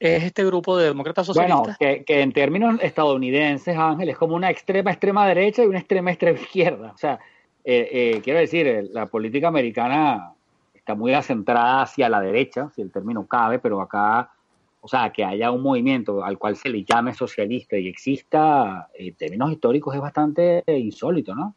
es 0.00 0.24
este 0.24 0.44
grupo 0.44 0.76
de 0.76 0.86
demócratas 0.86 1.26
socialistas. 1.26 1.76
Bueno, 1.78 2.04
que, 2.04 2.20
en 2.20 2.32
términos 2.32 2.78
estadounidenses, 2.82 3.76
Ángel, 3.76 4.08
es 4.08 4.16
como 4.16 4.34
una 4.34 4.50
extrema 4.50 4.90
extrema 4.90 5.26
derecha 5.26 5.62
y 5.62 5.66
una 5.66 5.78
extrema 5.78 6.10
extrema 6.10 6.38
izquierda. 6.40 6.92
O 6.92 6.98
sea, 6.98 7.18
eh, 7.64 7.88
eh, 7.92 8.20
quiero 8.22 8.40
decir, 8.40 8.88
la 8.92 9.06
política 9.06 9.48
americana 9.48 10.32
está 10.74 10.94
muy 10.94 11.14
centrada 11.22 11.82
hacia 11.82 12.08
la 12.08 12.20
derecha, 12.20 12.70
si 12.74 12.82
el 12.82 12.90
término 12.90 13.26
cabe, 13.26 13.58
pero 13.58 13.80
acá, 13.80 14.32
o 14.80 14.88
sea, 14.88 15.10
que 15.10 15.24
haya 15.24 15.50
un 15.50 15.62
movimiento 15.62 16.24
al 16.24 16.38
cual 16.38 16.56
se 16.56 16.70
le 16.70 16.84
llame 16.84 17.14
socialista 17.14 17.76
y 17.76 17.88
exista, 17.88 18.88
en 18.94 19.14
términos 19.14 19.52
históricos 19.52 19.94
es 19.94 20.00
bastante 20.00 20.64
insólito, 20.66 21.34
¿no? 21.34 21.54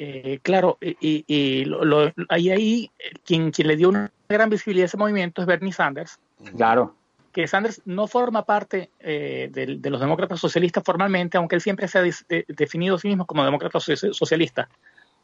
Eh, 0.00 0.38
claro, 0.44 0.78
y, 0.80 1.24
y 1.26 1.64
lo, 1.64 2.12
ahí, 2.28 2.50
ahí 2.50 2.90
quien, 3.24 3.50
quien 3.50 3.66
le 3.66 3.76
dio 3.76 3.88
una 3.88 4.12
gran 4.28 4.48
visibilidad 4.48 4.84
a 4.84 4.86
ese 4.86 4.96
movimiento 4.96 5.42
es 5.42 5.46
Bernie 5.48 5.72
Sanders. 5.72 6.20
Claro. 6.56 6.94
Que 7.32 7.48
Sanders 7.48 7.82
no 7.84 8.06
forma 8.06 8.44
parte 8.44 8.90
eh, 9.00 9.50
de, 9.50 9.90
los 9.90 10.00
demócratas 10.00 10.38
socialistas 10.38 10.84
formalmente, 10.84 11.36
aunque 11.36 11.56
él 11.56 11.60
siempre 11.60 11.88
se 11.88 11.98
ha 11.98 12.02
definido 12.46 12.94
a 12.94 12.98
sí 13.00 13.08
mismo 13.08 13.26
como 13.26 13.44
demócrata 13.44 13.80
socialista. 13.80 14.68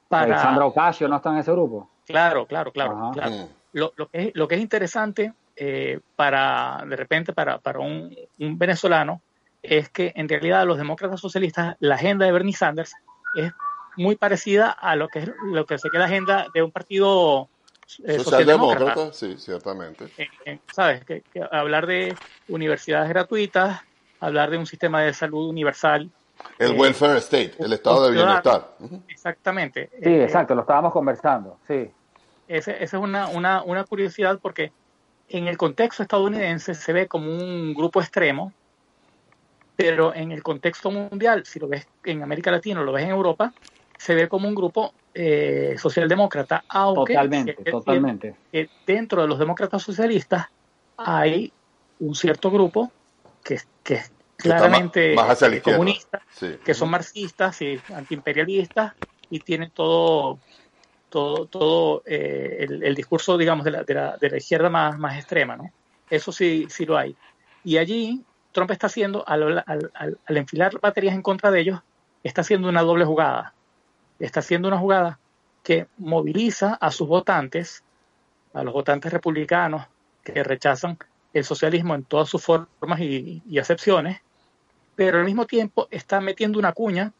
Para... 0.08 0.24
Alexandra 0.24 0.66
Ocasio 0.66 1.06
no 1.06 1.16
está 1.16 1.30
en 1.30 1.38
ese 1.38 1.52
grupo. 1.52 1.88
Claro, 2.04 2.44
claro, 2.46 2.72
claro. 2.72 3.12
Mm. 3.12 3.46
Lo, 3.74 3.92
que 3.92 4.08
es, 4.12 4.30
lo 4.34 4.48
que 4.48 4.56
es 4.56 4.60
interesante 4.60 5.34
eh, 5.54 6.00
para, 6.16 6.84
de 6.84 6.96
repente, 6.96 7.32
para, 7.32 7.58
para 7.58 7.78
un, 7.78 8.12
venezolano, 8.38 9.22
es 9.62 9.88
que 9.88 10.12
en 10.16 10.28
realidad 10.28 10.66
los 10.66 10.78
demócratas 10.78 11.20
socialistas, 11.20 11.76
la 11.78 11.94
agenda 11.94 12.26
de 12.26 12.32
Bernie 12.32 12.52
Sanders 12.52 12.92
es 13.36 13.52
muy 13.96 14.16
parecida 14.16 14.70
a 14.70 14.96
lo 14.96 15.08
que 15.08 15.20
es 15.20 15.30
lo 15.44 15.66
que 15.66 15.78
sería 15.78 16.00
la 16.00 16.06
agenda 16.06 16.46
de 16.52 16.62
un 16.62 16.70
partido 16.70 17.48
eh, 18.04 18.18
socialdemócrata. 18.18 19.12
Sí, 19.12 19.36
ciertamente. 19.38 20.08
¿Sabes? 20.72 21.04
Que, 21.04 21.22
hablar 21.50 21.86
de 21.86 22.16
universidades 22.48 23.08
gratuitas, 23.08 23.80
hablar 24.20 24.50
de 24.50 24.58
un 24.58 24.66
sistema 24.66 25.02
de 25.02 25.12
salud 25.12 25.48
universal 25.48 26.10
el 26.58 26.72
eh, 26.72 26.78
welfare 26.78 27.18
state, 27.18 27.52
el 27.58 27.72
estado 27.72 28.06
de 28.06 28.12
bienestar. 28.12 28.76
Exactamente. 29.08 29.90
Sí, 30.02 30.08
eh, 30.08 30.24
exacto, 30.24 30.54
lo 30.54 30.62
estábamos 30.62 30.92
conversando, 30.92 31.58
sí. 31.66 31.90
Esa 32.46 32.72
es 32.72 32.92
una, 32.92 33.28
una, 33.28 33.62
una 33.62 33.84
curiosidad 33.84 34.38
porque 34.40 34.72
en 35.28 35.48
el 35.48 35.56
contexto 35.56 36.02
estadounidense 36.02 36.74
se 36.74 36.92
ve 36.92 37.08
como 37.08 37.30
un 37.30 37.74
grupo 37.74 38.00
extremo, 38.00 38.52
pero 39.76 40.14
en 40.14 40.30
el 40.30 40.42
contexto 40.42 40.90
mundial, 40.90 41.46
si 41.46 41.58
lo 41.58 41.68
ves 41.68 41.88
en 42.04 42.22
América 42.22 42.50
Latina 42.50 42.80
o 42.80 42.84
lo 42.84 42.92
ves 42.92 43.04
en 43.04 43.10
Europa, 43.10 43.52
se 44.04 44.14
ve 44.14 44.28
como 44.28 44.46
un 44.46 44.54
grupo 44.54 44.92
eh, 45.14 45.76
socialdemócrata, 45.78 46.62
aunque 46.68 47.14
totalmente, 47.14 47.54
totalmente. 47.54 48.36
dentro 48.86 49.22
de 49.22 49.28
los 49.28 49.38
demócratas 49.38 49.82
socialistas 49.82 50.48
hay 50.98 51.50
un 52.00 52.14
cierto 52.14 52.50
grupo 52.50 52.92
que, 53.42 53.58
que, 53.82 54.02
claramente 54.36 55.16
comunistas, 55.62 56.20
que 56.62 56.74
son 56.74 56.90
marxistas 56.90 57.62
y 57.62 57.80
antiimperialistas 57.94 58.92
y 59.30 59.40
tienen 59.40 59.70
todo 59.70 60.38
todo, 61.08 61.46
todo 61.46 62.02
eh, 62.04 62.66
el, 62.68 62.94
discurso, 62.94 63.38
digamos, 63.38 63.64
de 63.64 63.70
la, 63.70 63.84
de 63.84 63.94
la, 63.94 64.18
de 64.18 64.28
la 64.28 64.36
izquierda 64.36 64.68
más, 64.68 64.98
más 64.98 65.16
extrema, 65.16 65.56
¿no? 65.56 65.72
Eso 66.10 66.30
sí, 66.30 66.66
sí 66.68 66.84
lo 66.84 66.98
hay. 66.98 67.16
Y 67.62 67.78
allí 67.78 68.22
Trump 68.52 68.70
está 68.70 68.88
haciendo, 68.88 69.26
al, 69.26 69.62
al, 69.64 69.90
al, 69.94 70.36
enfilar 70.36 70.78
baterías 70.78 71.14
en 71.14 71.22
contra 71.22 71.50
de 71.50 71.60
ellos, 71.60 71.80
está 72.22 72.42
haciendo 72.42 72.68
una 72.68 72.82
doble 72.82 73.06
jugada. 73.06 73.54
Está 74.18 74.40
haciendo 74.40 74.68
una 74.68 74.78
jugada 74.78 75.18
que 75.62 75.86
moviliza 75.98 76.74
a 76.74 76.90
sus 76.90 77.08
votantes, 77.08 77.82
a 78.52 78.62
los 78.62 78.72
votantes 78.72 79.12
republicanos 79.12 79.86
que 80.22 80.42
rechazan 80.42 80.98
el 81.32 81.44
socialismo 81.44 81.94
en 81.94 82.04
todas 82.04 82.28
sus 82.28 82.42
formas 82.42 83.00
y, 83.00 83.42
acepciones, 83.58 84.20
pero 84.94 85.18
al 85.18 85.24
mismo 85.24 85.46
tiempo 85.46 85.88
está 85.90 86.20
metiendo 86.20 86.58
una 86.58 86.72
cuña 86.72 87.12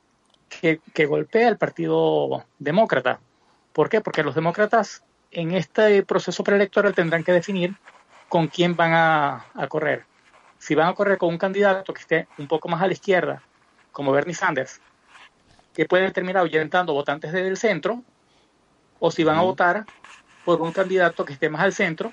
que, 0.48 1.06
golpea 1.06 1.48
al 1.48 1.58
Partido 1.58 2.44
Demócrata. 2.58 3.18
¿Por 3.72 3.88
qué? 3.88 4.00
Porque 4.00 4.22
los 4.22 4.36
demócratas 4.36 5.02
en 5.32 5.52
este 5.52 6.04
proceso 6.04 6.44
preelectoral 6.44 6.94
tendrán 6.94 7.24
que 7.24 7.32
definir 7.32 7.74
con 8.28 8.46
quién 8.46 8.76
van 8.76 8.92
a, 8.94 9.44
correr. 9.68 10.04
Si 10.58 10.76
van 10.76 10.88
a 10.88 10.94
correr 10.94 11.18
con 11.18 11.30
un 11.30 11.38
candidato 11.38 11.92
que 11.92 12.00
esté 12.00 12.28
un 12.38 12.46
poco 12.46 12.68
más 12.68 12.80
a 12.82 12.86
la 12.86 12.92
izquierda, 12.92 13.42
como 13.90 14.12
Bernie 14.12 14.34
Sanders, 14.34 14.80
que 15.74 15.86
puede 15.86 16.10
terminar 16.12 16.38
ahuyentando 16.38 16.94
votantes 16.94 17.32
del 17.32 17.56
centro, 17.56 18.02
o 19.00 19.10
si 19.10 19.24
van 19.24 19.36
a 19.36 19.42
votar 19.42 19.84
por 20.44 20.62
un 20.62 20.72
candidato 20.72 21.24
que 21.24 21.32
esté 21.32 21.48
más 21.48 21.62
al 21.62 21.72
centro, 21.72 22.12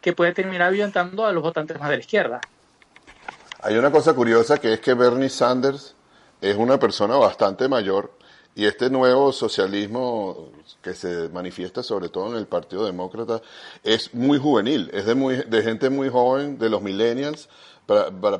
que 0.00 0.12
puede 0.12 0.32
terminar 0.32 0.72
ayudando 0.72 1.26
a 1.26 1.32
los 1.32 1.42
votantes 1.42 1.78
más 1.78 1.88
de 1.90 1.96
la 1.96 2.00
izquierda. 2.00 2.40
Hay 3.60 3.76
una 3.76 3.92
cosa 3.92 4.14
curiosa 4.14 4.58
que 4.58 4.72
es 4.72 4.80
que 4.80 4.94
Bernie 4.94 5.28
Sanders 5.28 5.94
es 6.40 6.56
una 6.56 6.78
persona 6.78 7.16
bastante 7.16 7.68
mayor 7.68 8.12
y 8.54 8.66
este 8.66 8.90
nuevo 8.90 9.32
socialismo 9.32 10.50
que 10.82 10.94
se 10.94 11.28
manifiesta 11.28 11.82
sobre 11.82 12.08
todo 12.08 12.32
en 12.32 12.38
el 12.38 12.46
Partido 12.46 12.84
Demócrata 12.84 13.40
es 13.84 14.12
muy 14.12 14.38
juvenil, 14.38 14.90
es 14.92 15.06
de, 15.06 15.14
muy, 15.14 15.36
de 15.36 15.62
gente 15.62 15.88
muy 15.88 16.08
joven, 16.08 16.58
de 16.58 16.68
los 16.68 16.82
millennials, 16.82 17.48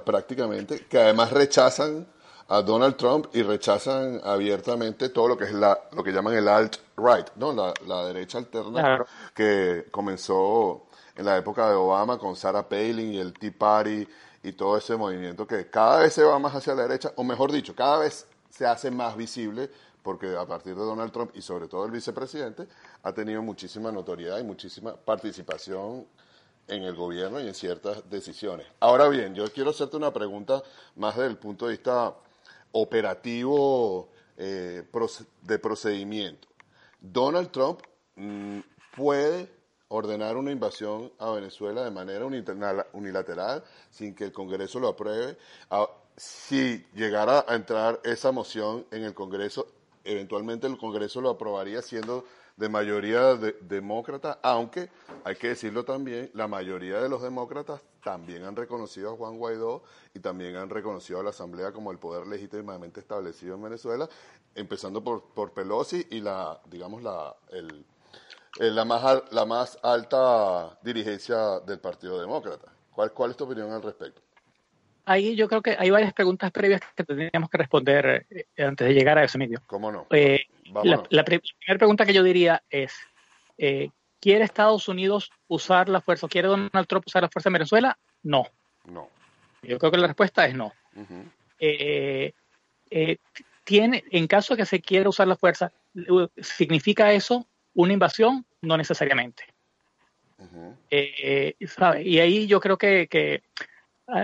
prácticamente, 0.04 0.86
que 0.86 0.98
además 0.98 1.30
rechazan 1.30 2.06
a 2.48 2.62
Donald 2.62 2.96
Trump 2.96 3.26
y 3.32 3.42
rechazan 3.42 4.20
abiertamente 4.24 5.08
todo 5.08 5.28
lo 5.28 5.36
que 5.36 5.44
es 5.44 5.52
la, 5.52 5.78
lo 5.92 6.02
que 6.02 6.12
llaman 6.12 6.34
el 6.34 6.48
alt-right, 6.48 7.28
¿no? 7.36 7.52
La, 7.52 8.04
derecha 8.06 8.38
alterna, 8.38 9.04
que 9.34 9.86
comenzó 9.90 10.86
en 11.16 11.24
la 11.24 11.36
época 11.36 11.68
de 11.68 11.74
Obama 11.74 12.18
con 12.18 12.36
Sarah 12.36 12.68
Palin 12.68 13.14
y 13.14 13.18
el 13.18 13.32
Tea 13.32 13.52
Party 13.56 14.06
y 14.42 14.52
todo 14.52 14.76
ese 14.76 14.96
movimiento 14.96 15.46
que 15.46 15.70
cada 15.70 16.00
vez 16.00 16.12
se 16.12 16.24
va 16.24 16.38
más 16.38 16.54
hacia 16.54 16.74
la 16.74 16.82
derecha, 16.82 17.12
o 17.16 17.24
mejor 17.24 17.52
dicho, 17.52 17.74
cada 17.74 17.98
vez 17.98 18.26
se 18.50 18.66
hace 18.66 18.90
más 18.90 19.16
visible 19.16 19.70
porque 20.02 20.36
a 20.36 20.44
partir 20.44 20.74
de 20.74 20.82
Donald 20.82 21.12
Trump 21.12 21.30
y 21.34 21.42
sobre 21.42 21.68
todo 21.68 21.86
el 21.86 21.92
vicepresidente 21.92 22.66
ha 23.02 23.12
tenido 23.12 23.40
muchísima 23.42 23.92
notoriedad 23.92 24.38
y 24.38 24.42
muchísima 24.42 24.96
participación 24.96 26.06
en 26.68 26.82
el 26.82 26.94
gobierno 26.94 27.40
y 27.40 27.48
en 27.48 27.54
ciertas 27.54 28.08
decisiones. 28.10 28.66
Ahora 28.80 29.08
bien, 29.08 29.34
yo 29.34 29.44
quiero 29.52 29.70
hacerte 29.70 29.96
una 29.96 30.12
pregunta 30.12 30.62
más 30.96 31.16
desde 31.16 31.30
el 31.30 31.36
punto 31.36 31.66
de 31.66 31.72
vista 31.72 32.14
operativo 32.72 34.08
eh, 34.36 34.82
de 35.42 35.58
procedimiento. 35.58 36.48
Donald 37.00 37.50
Trump 37.50 37.80
mm, 38.16 38.60
puede 38.96 39.48
ordenar 39.88 40.36
una 40.36 40.50
invasión 40.50 41.12
a 41.18 41.30
Venezuela 41.32 41.84
de 41.84 41.90
manera 41.90 42.24
unilateral 42.92 43.62
sin 43.90 44.14
que 44.14 44.24
el 44.24 44.32
Congreso 44.32 44.80
lo 44.80 44.88
apruebe. 44.88 45.36
Ah, 45.70 45.86
si 46.16 46.84
llegara 46.94 47.44
a 47.46 47.54
entrar 47.54 48.00
esa 48.04 48.32
moción 48.32 48.86
en 48.90 49.04
el 49.04 49.14
Congreso, 49.14 49.66
eventualmente 50.04 50.66
el 50.66 50.78
Congreso 50.78 51.20
lo 51.20 51.30
aprobaría 51.30 51.82
siendo 51.82 52.24
de 52.56 52.68
mayoría 52.68 53.34
demócrata, 53.34 54.38
aunque 54.42 54.90
hay 55.24 55.36
que 55.36 55.48
decirlo 55.48 55.84
también, 55.84 56.30
la 56.34 56.46
mayoría 56.48 57.00
de 57.00 57.08
los 57.08 57.22
demócratas 57.22 57.82
también 58.02 58.44
han 58.44 58.56
reconocido 58.56 59.12
a 59.12 59.16
Juan 59.16 59.38
Guaidó 59.38 59.82
y 60.14 60.20
también 60.20 60.56
han 60.56 60.68
reconocido 60.68 61.20
a 61.20 61.22
la 61.22 61.30
Asamblea 61.30 61.72
como 61.72 61.90
el 61.92 61.98
poder 61.98 62.26
legítimamente 62.26 63.00
establecido 63.00 63.54
en 63.54 63.62
Venezuela, 63.62 64.08
empezando 64.54 65.02
por, 65.02 65.22
por 65.34 65.52
Pelosi 65.52 66.06
y 66.10 66.20
la, 66.20 66.60
digamos, 66.66 67.02
la, 67.02 67.34
el, 67.50 67.86
la, 68.58 68.84
más, 68.84 69.22
la 69.30 69.46
más 69.46 69.78
alta 69.82 70.78
dirigencia 70.82 71.60
del 71.60 71.78
Partido 71.78 72.20
Demócrata. 72.20 72.70
¿Cuál, 72.92 73.12
¿Cuál 73.12 73.30
es 73.30 73.36
tu 73.36 73.44
opinión 73.44 73.70
al 73.70 73.82
respecto? 73.82 74.20
Ahí 75.04 75.36
yo 75.36 75.48
creo 75.48 75.62
que 75.62 75.76
hay 75.78 75.90
varias 75.90 76.12
preguntas 76.12 76.50
previas 76.50 76.80
que 76.94 77.04
tendríamos 77.04 77.50
que 77.50 77.58
responder 77.58 78.26
eh, 78.30 78.46
antes 78.62 78.86
de 78.86 78.94
llegar 78.94 79.18
a 79.18 79.24
ese 79.24 79.38
medio. 79.38 79.62
¿Cómo 79.66 79.90
no? 79.90 80.06
Eh, 80.10 80.46
la, 80.84 81.24
primera 81.24 81.78
pregunta 81.78 82.06
que 82.06 82.14
yo 82.14 82.22
diría 82.22 82.62
es, 82.70 82.94
eh, 83.58 83.90
¿quiere 84.20 84.44
Estados 84.44 84.88
Unidos 84.88 85.30
usar 85.48 85.88
la 85.88 86.00
fuerza? 86.00 86.28
¿Quiere 86.28 86.48
Donald 86.48 86.86
Trump 86.86 87.06
usar 87.06 87.22
la 87.22 87.28
fuerza 87.28 87.48
en 87.48 87.54
Venezuela? 87.54 87.98
No. 88.22 88.46
No. 88.86 89.08
Yo 89.62 89.78
creo 89.78 89.92
que 89.92 89.98
la 89.98 90.08
respuesta 90.08 90.46
es 90.46 90.54
no. 90.54 90.72
tiene, 93.64 94.04
en 94.10 94.26
caso 94.26 94.54
de 94.54 94.62
que 94.62 94.66
se 94.66 94.80
quiera 94.80 95.08
usar 95.08 95.28
la 95.28 95.36
fuerza, 95.36 95.72
¿significa 96.36 97.12
eso 97.12 97.46
una 97.74 97.92
invasión? 97.92 98.44
No 98.60 98.76
necesariamente. 98.76 99.44
Y 100.90 102.18
ahí 102.18 102.46
yo 102.48 102.60
creo 102.60 102.76
que 102.76 103.42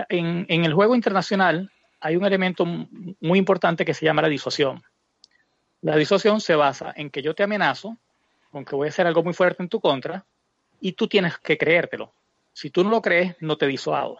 en, 0.09 0.45
el 0.65 0.73
juego 0.73 0.95
internacional 0.95 1.71
hay 1.99 2.15
un 2.15 2.25
elemento 2.25 2.65
muy 2.65 3.39
importante 3.39 3.85
que 3.85 3.93
se 3.93 4.05
llama 4.05 4.21
la 4.21 4.29
disuasión. 4.29 4.83
La 5.81 5.95
disuasión 5.95 6.41
se 6.41 6.55
basa 6.55 6.93
en 6.95 7.09
que 7.09 7.21
yo 7.21 7.33
te 7.33 7.43
amenazo 7.43 7.97
con 8.51 8.65
que 8.65 8.75
voy 8.75 8.87
a 8.87 8.89
hacer 8.89 9.07
algo 9.07 9.23
muy 9.23 9.33
fuerte 9.33 9.63
en 9.63 9.69
tu 9.69 9.79
contra 9.79 10.25
y 10.81 10.93
tú 10.93 11.07
tienes 11.07 11.37
que 11.37 11.57
creértelo. 11.57 12.13
Si 12.53 12.69
tú 12.69 12.83
no 12.83 12.89
lo 12.89 13.01
crees, 13.01 13.35
no 13.39 13.57
te 13.57 13.67
disuado. 13.67 14.17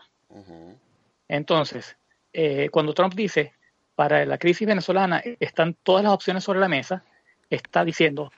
Entonces, 1.28 1.98
eh, 2.34 2.70
cuando 2.70 2.94
Trump 2.94 3.14
dice, 3.14 3.54
para 3.96 4.26
la 4.26 4.38
crisis 4.38 4.68
venezolana 4.68 5.22
están 5.40 5.76
todas 5.84 6.04
las 6.04 6.14
opciones 6.14 6.44
sobre 6.44 6.60
la 6.60 6.70
mesa, 6.70 7.04
está 7.50 7.84
diciendo, 7.84 8.32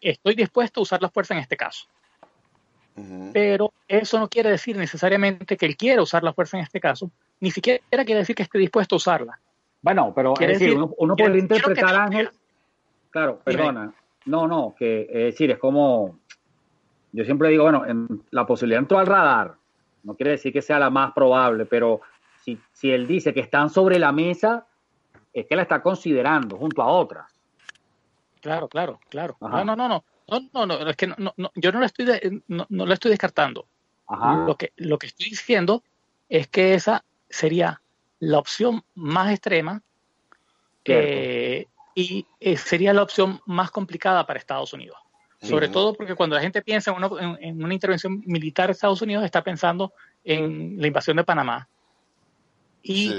estoy 0.00 0.34
dispuesto 0.34 0.80
a 0.80 0.82
usar 0.82 1.02
la 1.02 1.10
fuerza 1.10 1.34
en 1.34 1.40
este 1.40 1.56
caso. 1.56 1.88
Pero 3.32 3.72
eso 3.86 4.18
no 4.18 4.28
quiere 4.28 4.50
decir 4.50 4.76
necesariamente 4.76 5.56
que 5.56 5.66
él 5.66 5.76
quiera 5.76 6.02
usar 6.02 6.22
la 6.22 6.32
fuerza 6.32 6.56
en 6.56 6.64
este 6.64 6.80
caso, 6.80 7.10
ni 7.40 7.50
siquiera 7.50 7.80
quiere 7.90 8.16
decir 8.16 8.34
que 8.34 8.42
esté 8.42 8.58
dispuesto 8.58 8.96
a 8.96 8.98
usla 8.98 9.38
Bueno, 9.82 10.12
pero 10.14 10.34
es 10.40 10.48
decir, 10.48 10.74
uno, 10.74 11.16
puede 11.16 11.38
interpretar, 11.38 11.94
Ángel, 11.94 12.30
claro, 13.10 13.40
perdona, 13.44 13.92
no, 14.26 14.46
no, 14.46 14.74
que 14.78 15.02
es 15.02 15.24
decir, 15.24 15.50
es 15.50 15.58
como, 15.58 16.18
yo 17.12 17.24
siempre 17.24 17.48
digo, 17.50 17.64
bueno, 17.64 17.86
en, 17.86 18.22
la 18.30 18.46
posibilidad 18.46 18.80
entró 18.80 18.98
al 18.98 19.06
radar, 19.06 19.54
no 20.02 20.14
quiere 20.14 20.32
decir 20.32 20.52
que 20.52 20.62
sea 20.62 20.78
la 20.78 20.90
más 20.90 21.12
probable, 21.12 21.66
pero 21.66 22.00
si, 22.42 22.58
si 22.72 22.90
él 22.90 23.06
dice 23.06 23.34
que 23.34 23.40
están 23.40 23.70
sobre 23.70 23.98
la 23.98 24.12
mesa, 24.12 24.66
es 25.32 25.46
que 25.46 25.56
la 25.56 25.62
está 25.62 25.82
considerando 25.82 26.56
junto 26.56 26.82
a 26.82 26.86
otras. 26.88 27.38
Claro, 28.40 28.68
claro, 28.68 29.00
claro. 29.08 29.36
No, 29.40 29.64
no, 29.64 29.76
no, 29.76 29.88
no. 29.88 30.04
No, 30.28 30.48
no, 30.52 30.66
no, 30.66 30.90
es 30.90 30.96
que 30.96 31.06
no, 31.06 31.34
no, 31.36 31.52
yo 31.54 31.72
no 31.72 31.80
lo 31.80 31.86
estoy, 31.86 32.42
no, 32.48 32.66
no 32.68 32.86
lo 32.86 32.92
estoy 32.92 33.10
descartando. 33.10 33.66
Lo, 34.46 34.56
que, 34.56 34.72
lo 34.76 34.98
que 34.98 35.06
estoy 35.08 35.30
diciendo 35.30 35.82
es 36.28 36.48
que 36.48 36.74
esa 36.74 37.04
sería 37.28 37.82
la 38.20 38.38
opción 38.38 38.82
más 38.94 39.30
extrema 39.30 39.82
eh, 40.84 41.66
y 41.94 42.26
eh, 42.40 42.56
sería 42.56 42.94
la 42.94 43.02
opción 43.02 43.40
más 43.44 43.70
complicada 43.70 44.26
para 44.26 44.38
Estados 44.38 44.72
Unidos. 44.72 44.96
Sobre 45.40 45.68
todo 45.68 45.94
porque 45.94 46.16
cuando 46.16 46.34
la 46.34 46.42
gente 46.42 46.62
piensa 46.62 46.90
en 46.90 47.62
una, 47.62 47.74
intervención 47.74 48.22
militar 48.26 48.66
de 48.66 48.72
Estados 48.72 49.02
Unidos, 49.02 49.24
está 49.24 49.44
pensando 49.44 49.92
en 50.24 50.80
la 50.80 50.86
invasión 50.88 51.16
de 51.16 51.24
Panamá. 51.24 51.68
Y 52.82 53.12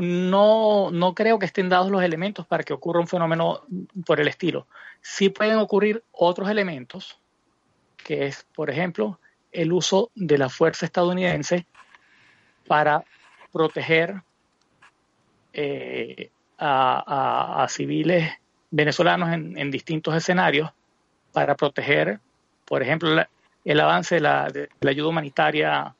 no, 0.00 0.92
no 0.92 1.12
creo 1.12 1.40
que 1.40 1.46
estén 1.46 1.68
dados 1.68 1.90
los 1.90 2.04
elementos 2.04 2.46
para 2.46 2.62
que 2.62 2.72
ocurra 2.72 3.00
un 3.00 3.08
fenómeno 3.08 3.62
por 4.06 4.20
el 4.20 4.28
estilo. 4.28 4.68
Sí 5.00 5.28
pueden 5.28 5.58
ocurrir 5.58 6.04
otros 6.12 6.48
elementos, 6.48 7.18
que 7.96 8.26
es, 8.26 8.46
por 8.54 8.70
ejemplo, 8.70 9.18
el 9.50 9.72
uso 9.72 10.12
de 10.14 10.38
la 10.38 10.48
fuerza 10.48 10.86
estadounidense 10.86 11.66
para 12.68 13.02
proteger 13.52 14.22
eh, 15.52 16.30
a, 16.58 17.66
civiles 17.68 18.30
venezolanos 18.70 19.32
en, 19.32 19.70
distintos 19.72 20.14
escenarios, 20.14 20.70
para 21.32 21.56
proteger, 21.56 22.20
por 22.64 22.82
ejemplo, 22.82 23.20
el 23.64 23.80
avance 23.80 24.16
de 24.16 24.20
la, 24.20 24.48
ayuda 24.86 25.08
humanitaria 25.08 25.92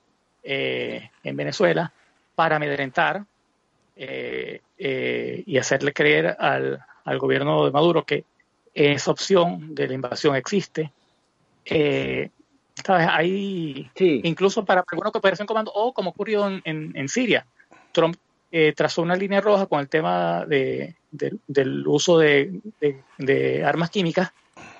eh, 0.45 1.11
en 1.25 1.37
Venezuela, 1.37 1.93
para 2.37 2.57
amedrentar 2.57 3.25
eh, 4.01 4.61
eh, 4.79 5.43
y 5.45 5.59
hacerle 5.59 5.93
creer 5.93 6.37
al, 6.39 6.85
gobierno 7.19 7.65
de 7.65 7.73
Maduro 7.73 8.05
que 8.05 8.25
esa 8.73 9.11
opción 9.11 9.75
de 9.75 9.89
la 9.89 9.95
invasión 9.95 10.37
existe. 10.37 10.93
Eh, 11.65 12.31
¿sabes? 12.85 13.09
Hay 13.11 13.91
incluso 13.99 14.65
para 14.65 14.85
alguna 14.89 15.11
cooperación 15.11 15.49
comando 15.49 15.73
o 15.75 15.93
como 15.93 16.11
ocurrió 16.11 16.47
en, 16.47 16.63
en, 16.65 17.09
Siria. 17.09 17.45
Trump 17.91 18.17
trazó 18.77 19.03
una 19.03 19.17
línea 19.17 19.41
roja 19.41 19.67
con 19.67 19.81
el 19.81 19.89
tema 19.89 20.45
de, 20.47 20.95
del 21.11 21.87
uso 21.87 22.19
de, 22.19 22.61
de, 23.19 23.65
armas 23.65 23.91
químicas 23.91 24.33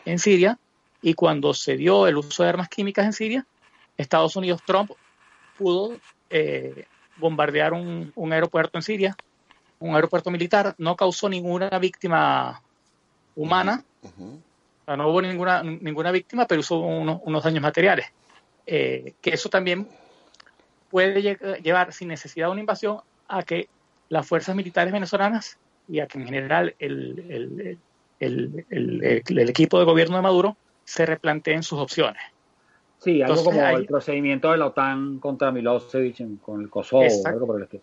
en 0.05 0.21
Siria 0.21 0.59
y 1.03 1.15
cuando 1.15 1.55
se 1.55 1.77
dio 1.77 2.07
el 2.07 2.17
uso 2.17 2.45
de 2.45 2.49
armas 2.49 2.69
químicas 2.69 3.05
en 3.05 3.13
Siria, 3.13 3.47
Estados 3.97 4.37
Unidos, 4.37 4.63
Trump 4.65 4.93
pudo 5.59 5.97
eh, 6.31 6.87
bombardear 7.19 7.73
un, 7.73 8.33
aeropuerto 8.33 8.79
en 8.79 8.83
Siria, 8.83 9.17
un 9.81 9.95
aeropuerto 9.95 10.31
militar, 10.31 10.75
no 10.79 10.97
causó 10.97 11.29
ninguna 11.29 11.69
víctima 11.79 12.63
humana, 13.37 13.85
no 14.87 15.09
hubo 15.09 15.23
ninguna, 15.23 15.63
ninguna 15.63 16.11
víctima, 16.11 16.47
pero 16.47 16.61
hizo 16.61 16.79
unos, 16.79 17.45
daños 17.45 17.63
materiales. 17.63 18.07
Eh, 18.67 19.15
que 19.21 19.31
eso 19.31 19.49
también 19.49 19.89
puede 20.91 21.37
llevar, 21.63 21.93
sin 21.93 22.09
necesidad 22.09 22.47
de 22.47 22.53
una 22.53 22.61
invasión, 22.61 22.99
a 23.29 23.43
que 23.43 23.69
las 24.09 24.27
fuerzas 24.27 24.57
militares 24.57 24.93
venezolanas 24.93 25.59
y 25.89 26.01
a 26.01 26.07
que 26.07 26.19
en 26.19 26.25
general 26.25 26.75
el, 26.79 27.79
el 28.21 29.49
equipo 29.49 29.79
de 29.79 29.85
gobierno 29.85 30.17
de 30.17 30.23
Maduro 30.23 30.57
se 30.85 31.05
replanteen 31.07 31.63
sus 31.63 31.79
opciones. 31.79 32.23
Sí, 32.99 33.23
algo 33.23 33.45
como 33.45 33.61
el 33.61 33.87
procedimiento 33.87 34.51
de 34.51 34.59
la 34.59 34.67
OTAN 34.67 35.19
contra 35.19 35.53
Milosevic 35.53 36.41
con 36.43 36.61
el 36.61 36.69
Kosovo, 36.69 37.07
algo 37.25 37.47
por 37.47 37.57
el 37.57 37.63
estilo. 37.65 37.83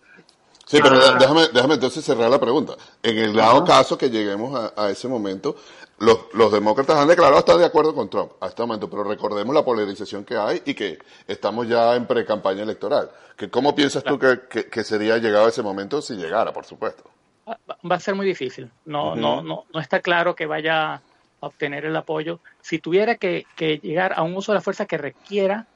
Sí, 0.65 0.79
pero 0.81 0.95
ah. 0.95 1.15
déjame, 1.19 1.41
déjame 1.53 1.75
entonces 1.75 2.03
cerrar 2.03 2.29
la 2.29 2.39
pregunta. 2.39 2.73
En 3.03 3.17
el 3.17 3.33
dado 3.33 3.63
caso 3.63 3.97
que 3.97 4.09
lleguemos 4.09 4.73
a, 4.75 4.89
ese 4.89 5.07
momento, 5.07 5.55
los, 5.99 6.33
los, 6.33 6.51
demócratas 6.51 6.97
han 6.97 7.07
declarado 7.07 7.39
estar 7.39 7.57
de 7.57 7.65
acuerdo 7.65 7.93
con 7.93 8.09
Trump 8.09 8.31
a 8.41 8.47
este 8.47 8.63
momento, 8.63 8.89
pero 8.89 9.03
recordemos 9.03 9.53
la 9.53 9.63
polarización 9.63 10.25
que 10.25 10.35
hay 10.35 10.61
y 10.65 10.73
que 10.73 10.97
estamos 11.27 11.67
ya 11.67 11.95
en 11.95 12.07
pre-campaña 12.07 12.63
electoral. 12.63 13.09
Que, 13.37 13.49
¿Cómo 13.49 13.75
piensas 13.75 14.03
tú 14.03 14.17
que, 14.17 14.67
que, 14.69 14.83
sería 14.83 15.17
llegado 15.17 15.47
ese 15.47 15.61
momento 15.61 16.01
si 16.01 16.15
llegara, 16.15 16.51
por 16.51 16.65
supuesto? 16.65 17.03
Va 17.47 17.95
a 17.95 17.99
ser 17.99 18.15
muy 18.15 18.25
difícil. 18.25 18.71
No, 18.85 19.15
no, 19.15 19.43
no, 19.43 19.65
no 19.71 19.79
está 19.79 19.99
claro 19.99 20.35
que 20.35 20.47
vaya 20.47 21.01
obtener 21.47 21.85
el 21.85 21.95
apoyo. 21.95 22.39
Si 22.61 22.79
tuviera 22.79 23.15
que, 23.15 23.45
llegar 23.81 24.13
a 24.15 24.23
un 24.23 24.35
uso 24.35 24.51
de 24.51 24.57
la 24.57 24.61
fuerza 24.61 24.85
que 24.85 24.97
requiera 24.97 25.67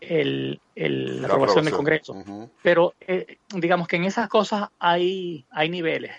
el, 0.00 0.60
la, 0.74 1.28
aprobación, 1.28 1.64
del 1.64 1.74
Congreso. 1.74 2.14
Pero 2.62 2.94
eh, 3.00 3.38
digamos 3.54 3.88
que 3.88 3.96
en 3.96 4.04
esas 4.04 4.28
cosas 4.28 4.68
hay, 4.78 5.44
hay 5.50 5.68
niveles. 5.68 6.12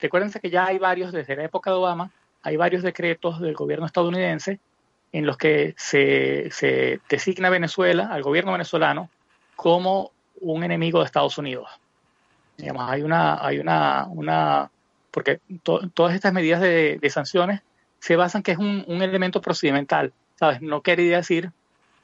Recuérdense 0.00 0.40
que 0.40 0.50
ya 0.50 0.66
hay 0.66 0.78
varios, 0.78 1.12
desde 1.12 1.36
la 1.36 1.44
época 1.44 1.70
de 1.70 1.76
Obama, 1.76 2.10
hay 2.42 2.56
varios 2.56 2.82
decretos 2.82 3.40
del 3.40 3.54
gobierno 3.54 3.86
estadounidense 3.86 4.60
en 5.12 5.26
los 5.26 5.36
que 5.36 5.74
se, 5.76 6.50
se 6.50 7.00
designa 7.08 7.48
a 7.48 7.50
Venezuela, 7.50 8.08
al 8.12 8.22
gobierno 8.22 8.52
venezolano, 8.52 9.10
como 9.54 10.12
un 10.40 10.62
enemigo 10.62 11.00
de 11.00 11.06
Estados 11.06 11.38
Unidos. 11.38 11.68
Digamos, 12.56 12.90
hay 12.90 13.02
una, 13.02 13.44
hay 13.44 13.58
una, 13.58 14.06
una 14.08 14.70
porque 15.16 15.40
todas 15.62 16.14
estas 16.14 16.34
medidas 16.34 16.60
de, 16.60 17.00
sanciones 17.08 17.62
se 18.06 18.14
basan 18.14 18.44
que 18.44 18.52
es 18.52 18.58
un, 18.58 18.84
un, 18.86 19.02
elemento 19.02 19.40
procedimental, 19.40 20.12
¿sabes? 20.36 20.62
No 20.62 20.80
quiere 20.80 21.02
decir 21.02 21.50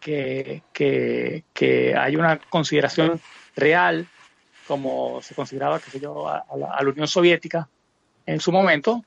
que, 0.01 0.65
que, 0.73 1.45
que 1.53 1.95
hay 1.97 2.17
una 2.17 2.39
consideración 2.39 3.21
real, 3.55 4.09
como 4.67 5.23
se 5.23 5.37
consideraba, 5.37 5.79
que 5.79 6.01
yo, 6.01 6.29
a, 6.29 6.45
la, 6.57 6.89
Unión 6.89 7.07
Soviética 7.07 7.69
en 8.27 8.41
su 8.41 8.51
momento, 8.51 9.05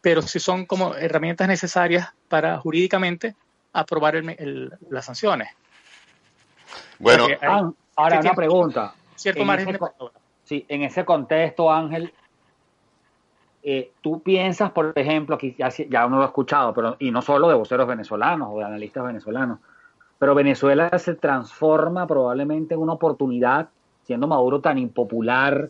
pero 0.00 0.22
sí 0.22 0.38
son 0.38 0.66
como 0.66 0.94
herramientas 0.94 1.48
necesarias 1.48 2.14
para 2.28 2.58
jurídicamente 2.58 3.34
aprobar 3.72 4.14
el, 4.14 4.72
las 4.88 5.04
sanciones. 5.04 5.48
Bueno, 7.00 7.26
ah, 7.42 7.72
ahora 7.96 8.20
una 8.20 8.34
pregunta. 8.34 8.94
Cierto 9.16 9.44
margen 9.44 9.76
Sí, 10.44 10.64
en 10.68 10.84
ese 10.84 11.04
contexto, 11.04 11.72
Ángel, 11.72 12.14
eh, 13.68 13.90
tú 14.00 14.22
piensas, 14.22 14.70
por 14.70 14.92
ejemplo, 14.94 15.34
aquí 15.34 15.56
ya, 15.58 16.06
uno 16.06 16.18
lo 16.18 16.22
ha 16.22 16.26
escuchado, 16.26 16.72
pero 16.72 16.94
y 17.00 17.10
no 17.10 17.20
solo 17.20 17.48
de 17.48 17.56
voceros 17.56 17.88
venezolanos 17.88 18.50
o 18.52 18.58
de 18.60 18.64
analistas 18.64 19.04
venezolanos, 19.04 19.58
pero 20.20 20.36
Venezuela 20.36 20.96
se 21.00 21.16
transforma 21.16 22.06
probablemente 22.06 22.74
en 22.74 22.80
una 22.80 22.92
oportunidad, 22.92 23.68
siendo 24.04 24.28
Maduro 24.28 24.60
tan 24.60 24.78
impopular, 24.78 25.68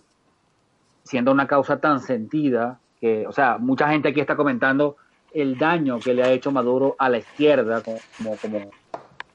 siendo 1.05 1.33
una 1.33 1.47
causa 1.47 1.81
tan 1.81 2.01
sentida, 2.01 2.79
que, 3.01 3.27
o 3.27 3.33
sea, 3.33 3.57
mucha 3.57 3.89
gente 3.89 4.11
aquí 4.11 4.21
está 4.21 4.37
comentando 4.37 4.97
el 5.33 5.57
daño 5.57 5.99
que 5.99 6.13
le 6.13 6.23
ha 6.23 6.31
hecho 6.31 6.53
Maduro 6.53 6.97
a 6.99 7.09
la 7.09 7.17
izquierda 7.17 7.83
como, 7.83 8.31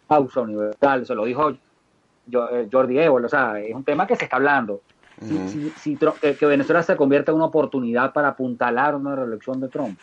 causa 0.08 0.42
universal, 0.42 1.04
se 1.08 1.16
lo 1.16 1.26
dijo 1.26 1.50
eh, 1.50 2.70
Jordi 2.72 3.00
Evol, 3.00 3.26
o 3.26 3.30
sea, 3.30 3.60
es 3.60 3.74
un 3.74 3.84
tema 3.84 4.06
que 4.06 4.16
se 4.16 4.26
está 4.26 4.36
hablando. 4.36 4.82
Si, 5.22 5.98
que 5.98 6.46
Venezuela 6.46 6.84
se 6.84 6.96
convierta 6.96 7.32
en 7.32 7.38
una 7.38 7.46
oportunidad 7.46 8.14
para 8.14 8.30
apuntalar 8.30 8.96
una 8.96 9.16
reelección 9.16 9.60
de 9.60 9.68
Trump. 9.68 10.00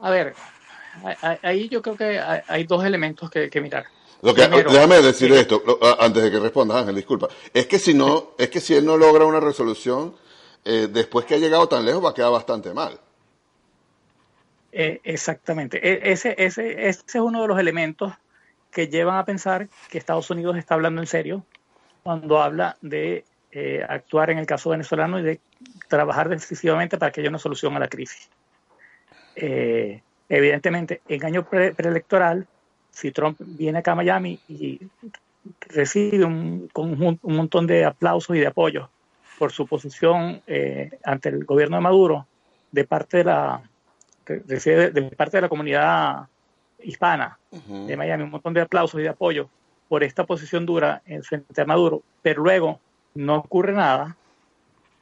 A 0.00 0.10
ver, 0.10 0.34
ahí 1.42 1.68
yo 1.68 1.80
creo 1.80 1.96
que 1.96 2.18
hay 2.20 2.64
dos 2.64 2.84
elementos 2.84 3.30
que, 3.30 3.60
mirar. 3.60 3.86
déjame 4.20 5.00
decir 5.00 5.32
esto 5.32 5.62
antes 5.98 6.24
de 6.24 6.30
que 6.30 6.40
respondas, 6.40 6.78
Ángel, 6.78 6.96
disculpa. 6.96 7.28
Es 7.54 7.66
que 7.66 7.78
si 7.78 7.94
no, 7.94 8.30
es 8.36 8.50
que 8.50 8.60
si 8.60 8.74
él 8.74 8.84
no 8.84 8.96
logra 8.96 9.24
una 9.24 9.40
resolución, 9.40 10.14
eh, 10.64 10.88
después 10.90 11.24
que 11.24 11.34
ha 11.34 11.38
llegado 11.38 11.68
tan 11.68 11.84
lejos 11.84 12.04
va 12.04 12.10
a 12.10 12.14
quedar 12.14 12.32
bastante 12.32 12.74
mal. 12.74 12.98
Eh, 14.72 15.00
exactamente. 15.04 15.78
E, 15.86 16.12
ese, 16.12 16.34
ese, 16.38 16.88
ese 16.88 17.02
es 17.06 17.14
uno 17.14 17.42
de 17.42 17.48
los 17.48 17.58
elementos 17.58 18.12
que 18.70 18.88
llevan 18.88 19.18
a 19.18 19.24
pensar 19.24 19.68
que 19.90 19.98
Estados 19.98 20.30
Unidos 20.30 20.56
está 20.56 20.74
hablando 20.74 21.00
en 21.00 21.06
serio 21.06 21.44
cuando 22.02 22.42
habla 22.42 22.76
de 22.80 23.24
eh, 23.52 23.84
actuar 23.86 24.30
en 24.30 24.38
el 24.38 24.46
caso 24.46 24.70
venezolano 24.70 25.18
y 25.18 25.22
de 25.22 25.40
trabajar 25.88 26.28
decisivamente 26.28 26.98
para 26.98 27.12
que 27.12 27.20
haya 27.20 27.30
una 27.30 27.38
solución 27.38 27.76
a 27.76 27.80
la 27.80 27.88
crisis. 27.88 28.28
Eh, 29.36 30.00
Evidentemente, 30.34 31.02
en 31.08 31.26
año 31.26 31.44
preelectoral, 31.44 32.46
si 32.90 33.10
Trump 33.10 33.36
viene 33.38 33.80
acá 33.80 33.92
a 33.92 33.96
Miami 33.96 34.40
y 34.48 34.80
recibe 35.68 36.24
un, 36.24 36.70
un, 36.74 37.18
montón 37.22 37.66
de 37.66 37.84
aplausos 37.84 38.34
y 38.34 38.40
de 38.40 38.46
apoyo 38.46 38.88
por 39.38 39.52
su 39.52 39.66
posición 39.66 40.40
eh, 40.46 40.98
ante 41.04 41.28
el 41.28 41.44
gobierno 41.44 41.76
de 41.76 41.82
Maduro 41.82 42.26
de 42.70 42.84
parte 42.84 43.18
de 43.18 43.24
la 43.24 43.62
de 44.24 45.12
parte 45.14 45.36
de 45.36 45.40
la 45.42 45.50
comunidad 45.50 46.28
hispana 46.82 47.38
de 47.50 47.94
Miami, 47.94 48.22
un 48.22 48.30
montón 48.30 48.54
de 48.54 48.62
aplausos 48.62 49.00
y 49.00 49.02
de 49.02 49.10
apoyo 49.10 49.50
por 49.86 50.02
esta 50.02 50.24
posición 50.24 50.64
dura 50.64 51.02
en 51.04 51.22
frente 51.24 51.60
a 51.60 51.66
Maduro, 51.66 52.02
pero 52.22 52.42
luego 52.42 52.80
no 53.14 53.36
ocurre 53.36 53.72
nada, 53.72 54.16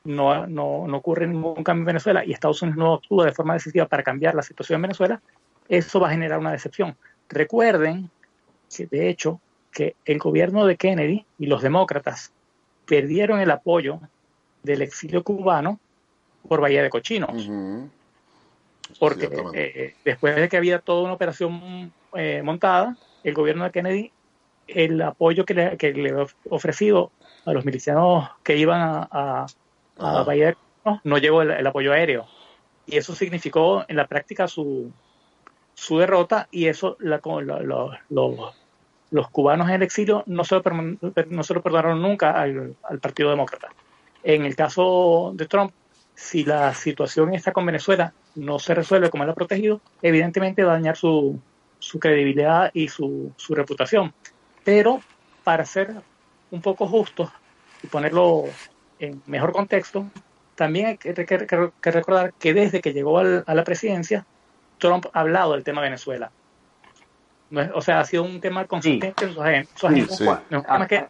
no, 0.05 0.46
no, 0.46 0.87
no 0.87 0.96
ocurre 0.96 1.27
ningún 1.27 1.62
cambio 1.62 1.83
en 1.83 1.87
Venezuela 1.87 2.25
y 2.25 2.33
Estados 2.33 2.62
Unidos 2.62 2.79
no 2.79 2.94
actúa 2.94 3.27
de 3.27 3.33
forma 3.33 3.55
decisiva 3.55 3.87
para 3.87 4.03
cambiar 4.03 4.35
la 4.35 4.42
situación 4.42 4.77
en 4.77 4.83
Venezuela, 4.83 5.20
eso 5.68 6.01
va 6.01 6.09
a 6.09 6.12
generar 6.12 6.38
una 6.38 6.53
decepción. 6.53 6.96
Recuerden 7.29 8.11
que, 8.75 8.87
de 8.87 9.09
hecho, 9.09 9.40
que 9.73 9.94
el 10.05 10.18
gobierno 10.18 10.66
de 10.66 10.77
Kennedy 10.77 11.25
y 11.38 11.46
los 11.46 11.62
demócratas 11.62 12.33
perdieron 12.87 13.40
el 13.40 13.51
apoyo 13.51 14.01
del 14.62 14.83
exilio 14.83 15.23
cubano 15.23 15.79
por 16.49 16.61
Bahía 16.61 16.83
de 16.83 16.90
Cochinos. 16.90 17.49
Porque 18.99 19.31
eh, 19.55 19.94
después 20.05 20.35
de 20.35 20.49
que 20.49 20.57
había 20.57 20.81
toda 20.81 21.05
una 21.05 21.12
operación 21.12 21.92
eh, 22.14 22.42
montada, 22.42 22.96
el 23.23 23.35
gobierno 23.35 23.64
de 23.64 23.70
Kennedy, 23.70 24.12
el 24.74 25.00
apoyo 25.02 25.44
que 25.44 25.54
le, 25.54 25.76
que 25.76 25.92
le 25.92 26.26
ofrecido 26.48 27.11
a 27.44 27.52
los 27.52 27.64
milicianos 27.64 28.30
que 28.42 28.56
iban 28.56 28.80
a, 29.11 29.46
no, 31.04 31.18
llegó 31.18 31.42
el, 31.42 31.66
apoyo 31.66 31.92
aéreo. 31.92 32.26
Y 32.87 32.96
eso 32.96 33.14
significó 33.14 33.85
en 33.88 33.96
la 33.96 34.06
práctica 34.06 34.48
su, 34.48 34.90
su 35.74 35.98
derrota 35.98 36.48
y 36.50 36.66
eso 36.66 36.96
la, 37.00 37.20
los 39.11 39.30
cubanos 39.30 39.68
en 39.68 39.74
el 39.74 39.83
exilio 39.83 40.22
no 40.26 40.44
se 40.44 40.54
lo, 40.56 40.62
no 41.28 41.42
se 41.42 41.54
lo 41.54 41.62
perdonaron 41.62 42.00
nunca 42.00 42.33
al, 42.33 42.76
Partido 43.00 43.30
Demócrata. 43.30 43.68
En 44.22 44.44
el 44.44 44.56
caso 44.56 45.33
de 45.35 45.46
Trump, 45.46 45.72
si 46.14 46.44
la 46.44 46.74
situación 46.74 47.35
está 47.35 47.52
con 47.52 47.64
Venezuela 47.64 48.12
no 48.35 48.59
se 48.59 48.74
resuelve 48.74 49.11
como 49.11 49.24
él 49.24 49.30
ha 49.30 49.35
protegido, 49.35 49.80
evidentemente 50.02 50.62
va 50.62 50.72
a 50.72 50.74
dañar 50.76 50.96
su, 50.96 51.40
su 51.78 51.98
credibilidad 51.98 52.70
y 52.74 52.88
su, 52.88 53.33
su 53.37 53.54
reputación. 53.54 54.12
Pero 54.70 55.00
para 55.42 55.66
ser 55.66 55.96
un 56.52 56.62
poco 56.62 56.87
justos 56.87 57.28
y 57.83 57.88
ponerlo 57.88 58.44
en 59.00 59.20
mejor 59.26 59.50
contexto, 59.50 60.06
también 60.54 60.87
hay 60.87 60.96
que, 60.96 61.12
recordar 61.83 62.33
que 62.35 62.54
desde 62.54 62.80
que 62.80 62.92
llegó 62.92 63.18
a 63.18 63.52
la 63.52 63.64
presidencia, 63.64 64.24
Trump 64.78 65.06
ha 65.12 65.20
hablado 65.22 65.54
del 65.54 65.64
tema 65.64 65.80
Venezuela. 65.80 66.30
o 67.74 67.83
sea, 67.83 67.98
ha 67.98 68.04
sido 68.04 68.22
un 68.22 68.40
tema 68.40 68.64
consistente 68.66 69.24
en 69.24 69.35
su 69.35 69.42
agenda. 69.42 69.70
un 70.52 70.62
tema 70.62 70.87
que 70.87 71.04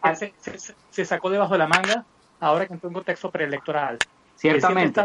se, 0.89 1.05
sacó 1.05 1.29
debajo 1.29 1.53
de 1.53 1.59
la 1.59 1.67
manga 1.67 2.03
ahora 2.39 2.65
que 2.65 2.73
entró 2.73 2.87
en 2.87 2.95
un 2.95 2.95
contexto 2.95 3.29
preelectoral. 3.29 3.99
Ciertamente. 4.37 5.03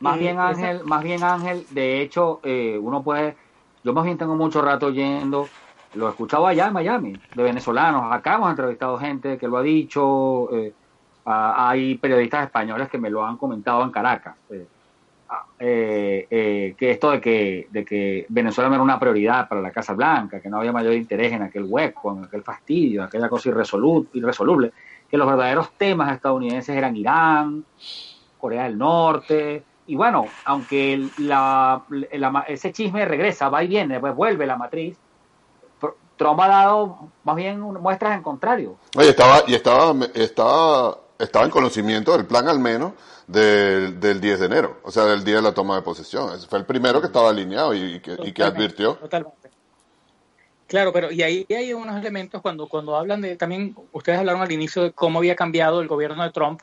más 0.00 0.18
bien 0.18 0.38
Ángel, 0.38 0.84
más 0.84 1.02
bien 1.02 1.22
Ángel, 1.22 1.64
de 1.70 2.02
hecho, 2.02 2.40
eh, 2.42 2.78
uno 2.78 3.02
puede, 3.02 3.38
yo 3.82 3.94
más 3.94 4.04
bien 4.04 4.18
tengo 4.18 4.36
mucho 4.36 4.60
rato 4.60 4.90
yendo 4.90 5.48
lo 5.94 6.06
he 6.06 6.10
escuchado 6.10 6.46
allá 6.46 6.66
en 6.66 6.72
Miami, 6.72 7.16
de 7.34 7.42
venezolanos. 7.42 8.12
Acá 8.12 8.34
hemos 8.34 8.50
entrevistado 8.50 8.98
gente 8.98 9.38
que 9.38 9.48
lo 9.48 9.56
ha 9.58 9.62
dicho. 9.62 10.54
Eh, 10.54 10.72
hay 11.24 11.96
periodistas 11.96 12.44
españoles 12.44 12.88
que 12.88 12.98
me 12.98 13.10
lo 13.10 13.24
han 13.24 13.36
comentado 13.36 13.82
en 13.82 13.90
Caracas. 13.90 14.36
Eh, 14.50 14.66
ah, 15.28 15.44
eh, 15.58 16.74
que 16.76 16.90
esto 16.90 17.10
de 17.12 17.20
que, 17.20 17.68
de 17.70 17.84
que 17.84 18.26
Venezuela 18.28 18.68
no 18.68 18.74
era 18.74 18.84
una 18.84 18.98
prioridad 18.98 19.48
para 19.48 19.60
la 19.60 19.70
Casa 19.70 19.94
Blanca, 19.94 20.40
que 20.40 20.48
no 20.48 20.58
había 20.58 20.72
mayor 20.72 20.94
interés 20.94 21.32
en 21.32 21.42
aquel 21.42 21.64
hueco, 21.64 22.16
en 22.16 22.24
aquel 22.24 22.42
fastidio, 22.42 23.00
en 23.00 23.06
aquella 23.06 23.28
cosa 23.28 23.48
irresoluble, 23.48 24.72
que 25.10 25.16
los 25.16 25.26
verdaderos 25.26 25.72
temas 25.78 26.12
estadounidenses 26.12 26.76
eran 26.76 26.96
Irán, 26.96 27.64
Corea 28.38 28.64
del 28.64 28.76
Norte, 28.76 29.64
y 29.86 29.96
bueno, 29.96 30.26
aunque 30.46 31.08
ese 32.48 32.72
chisme 32.72 33.04
regresa, 33.04 33.50
va 33.50 33.62
y 33.62 33.68
viene, 33.68 33.94
después 33.94 34.14
vuelve 34.14 34.46
la 34.46 34.56
matriz, 34.56 34.98
Trump 36.16 36.40
ha 36.40 36.48
dado 36.48 37.10
más 37.24 37.36
bien 37.36 37.60
muestras 37.60 38.16
en 38.16 38.22
contrario. 38.22 38.76
Oye, 38.96 39.10
estaba, 39.10 39.42
y 39.46 39.54
estaba, 39.54 39.94
estaba, 40.14 40.98
estaba 41.18 41.44
en 41.44 41.50
conocimiento 41.50 42.12
del 42.12 42.26
plan 42.26 42.48
al 42.48 42.60
menos 42.60 42.92
del, 43.26 43.98
del 43.98 44.20
10 44.20 44.40
de 44.40 44.46
enero, 44.46 44.80
o 44.82 44.90
sea, 44.90 45.04
del 45.04 45.24
día 45.24 45.36
de 45.36 45.42
la 45.42 45.52
toma 45.52 45.76
de 45.76 45.82
posesión. 45.82 46.30
fue 46.48 46.58
el 46.58 46.66
primero 46.66 47.00
que 47.00 47.06
estaba 47.06 47.30
alineado 47.30 47.74
y, 47.74 48.00
que, 48.00 48.42
advirtió. 48.42 48.94
Totalmente. 48.96 49.50
Claro, 50.66 50.92
pero 50.92 51.10
y 51.12 51.22
ahí 51.22 51.46
hay 51.50 51.72
unos 51.74 51.96
elementos 51.96 52.40
cuando, 52.40 52.68
cuando 52.68 52.96
hablan 52.96 53.20
de, 53.20 53.36
también 53.36 53.76
ustedes 53.92 54.18
hablaron 54.18 54.42
al 54.42 54.52
inicio 54.52 54.82
de 54.82 54.92
cómo 54.92 55.18
había 55.18 55.36
cambiado 55.36 55.80
el 55.80 55.88
gobierno 55.88 56.22
de 56.22 56.30
Trump 56.30 56.60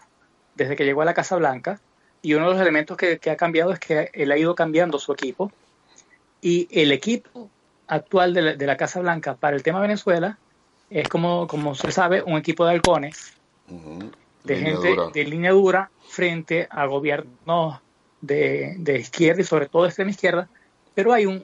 desde 0.56 0.76
que 0.76 0.86
llegó 0.86 1.02
a 1.02 1.06
la 1.06 1.14
Casa 1.14 1.36
Blanca, 1.38 1.80
y 2.22 2.34
uno 2.34 2.48
de 2.48 2.54
los 2.54 2.62
elementos 2.62 2.98
que, 2.98 3.20
que 3.20 3.32
ha 3.32 3.38
cambiado 3.38 3.72
es 3.72 3.80
que 3.80 4.10
él 4.14 4.32
ha 4.32 4.38
ido 4.38 4.54
cambiando 4.54 5.00
su 5.00 5.12
equipo, 5.12 5.52
y 6.42 6.68
el 6.72 6.92
equipo 6.92 7.50
actual 7.92 8.34
de 8.34 8.66
la, 8.66 8.78
Casa 8.78 9.02
Blanca 9.02 9.36
para 9.36 9.58
el 9.58 9.64
tema 9.64 9.82
Venezuela 9.82 10.38
es 10.90 11.10
como, 11.10 11.46
como 11.46 11.76
se 11.76 11.92
sabe, 11.92 12.24
un 12.24 12.38
equipo 12.38 12.66
de 12.66 12.72
halcones, 12.72 13.34
de 14.46 14.56
gente 14.56 14.96
de 15.14 15.24
línea 15.26 15.52
dura 15.52 15.92
frente 16.08 16.68
a 16.72 16.86
gobiernos 16.86 17.82
de, 18.22 18.98
izquierda 18.98 19.42
y 19.42 19.44
sobre 19.44 19.68
todo 19.68 19.84
de 19.84 19.90
extrema 19.90 20.12
izquierda, 20.12 20.48
pero 20.96 21.12
hay 21.12 21.26
un 21.26 21.44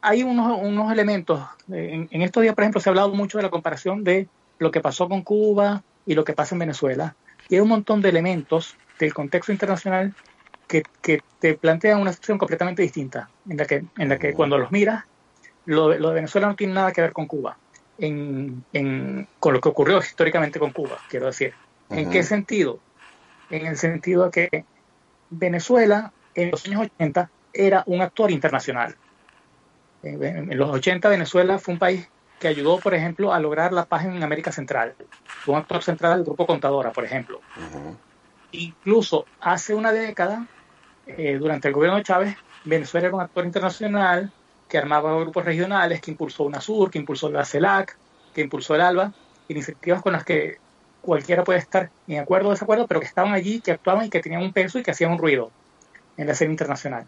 hay 0.00 0.24
unos, 0.24 0.58
unos 0.60 0.90
elementos. 0.90 1.40
En, 1.68 2.08
en, 2.10 2.22
estos 2.22 2.42
días, 2.42 2.56
por 2.56 2.64
ejemplo, 2.64 2.80
se 2.80 2.88
ha 2.88 2.90
hablado 2.90 3.14
mucho 3.14 3.38
de 3.38 3.44
la 3.44 3.50
comparación 3.50 4.02
de 4.02 4.26
lo 4.58 4.72
que 4.72 4.80
pasó 4.80 5.08
con 5.08 5.22
Cuba 5.22 5.84
y 6.06 6.14
lo 6.14 6.24
que 6.24 6.32
pasa 6.32 6.56
en 6.56 6.60
Venezuela. 6.60 7.14
Y 7.48 7.54
hay 7.54 7.60
un 7.60 7.68
montón 7.68 8.02
de 8.02 8.08
elementos 8.08 8.74
del 8.98 9.14
contexto 9.14 9.52
internacional 9.52 10.12
que, 10.66 10.82
que 11.02 11.20
te 11.38 11.54
plantean 11.54 12.00
una 12.00 12.12
situación 12.12 12.38
completamente 12.38 12.82
distinta, 12.82 13.28
en 13.48 13.58
la 13.58 13.64
que, 13.64 13.84
en 13.96 14.08
la 14.08 14.18
que 14.18 14.32
cuando 14.32 14.58
los 14.58 14.72
miras, 14.72 15.04
lo, 15.66 15.96
lo 15.98 16.08
de 16.08 16.14
Venezuela 16.14 16.46
no 16.48 16.56
tiene 16.56 16.72
nada 16.72 16.92
que 16.92 17.02
ver 17.02 17.12
con 17.12 17.26
Cuba, 17.26 17.58
en, 17.98 18.64
en, 18.72 19.28
con 19.38 19.52
lo 19.52 19.60
que 19.60 19.68
ocurrió 19.68 19.98
históricamente 19.98 20.58
con 20.58 20.70
Cuba, 20.70 20.98
quiero 21.08 21.26
decir. 21.26 21.54
¿En 21.90 22.10
qué 22.10 22.22
sentido? 22.22 22.80
En 23.50 23.66
el 23.66 23.76
sentido 23.76 24.24
de 24.24 24.30
que 24.30 24.64
Venezuela 25.30 26.12
en 26.34 26.50
los 26.50 26.66
años 26.66 26.82
80 26.82 27.30
era 27.52 27.82
un 27.86 28.00
actor 28.00 28.30
internacional. 28.30 28.96
En 30.02 30.56
los 30.56 30.70
80 30.70 31.08
Venezuela 31.08 31.58
fue 31.58 31.74
un 31.74 31.80
país 31.80 32.08
que 32.38 32.48
ayudó, 32.48 32.78
por 32.78 32.94
ejemplo, 32.94 33.32
a 33.32 33.40
lograr 33.40 33.72
la 33.72 33.86
paz 33.86 34.04
en 34.04 34.22
América 34.22 34.52
Central. 34.52 34.94
Fue 35.24 35.54
un 35.54 35.60
actor 35.60 35.82
central 35.82 36.16
del 36.16 36.24
Grupo 36.24 36.46
Contadora, 36.46 36.92
por 36.92 37.04
ejemplo. 37.04 37.40
Incluso 38.52 39.26
hace 39.40 39.74
una 39.74 39.92
década, 39.92 40.46
eh, 41.06 41.38
durante 41.38 41.68
el 41.68 41.74
gobierno 41.74 41.96
de 41.96 42.04
Chávez, 42.04 42.36
Venezuela 42.64 43.06
era 43.08 43.16
un 43.16 43.22
actor 43.22 43.44
internacional 43.44 44.32
que 44.68 44.78
armaba 44.78 45.18
grupos 45.18 45.44
regionales, 45.44 46.00
que 46.00 46.10
impulsó 46.10 46.44
UNASUR, 46.44 46.90
que 46.90 46.98
impulsó 46.98 47.30
la 47.30 47.44
CELAC, 47.44 47.96
que 48.34 48.40
impulsó 48.40 48.74
el 48.74 48.80
ALBA, 48.80 49.12
iniciativas 49.48 50.02
con 50.02 50.12
las 50.12 50.24
que 50.24 50.58
cualquiera 51.00 51.44
puede 51.44 51.60
estar 51.60 51.90
en 52.08 52.18
acuerdo 52.18 52.48
o 52.48 52.50
desacuerdo, 52.50 52.86
pero 52.86 53.00
que 53.00 53.06
estaban 53.06 53.32
allí, 53.32 53.60
que 53.60 53.72
actuaban 53.72 54.06
y 54.06 54.10
que 54.10 54.20
tenían 54.20 54.42
un 54.42 54.52
peso 54.52 54.78
y 54.78 54.82
que 54.82 54.90
hacían 54.90 55.12
un 55.12 55.18
ruido 55.18 55.50
en 56.16 56.26
la 56.26 56.32
escena 56.32 56.50
internacional. 56.50 57.06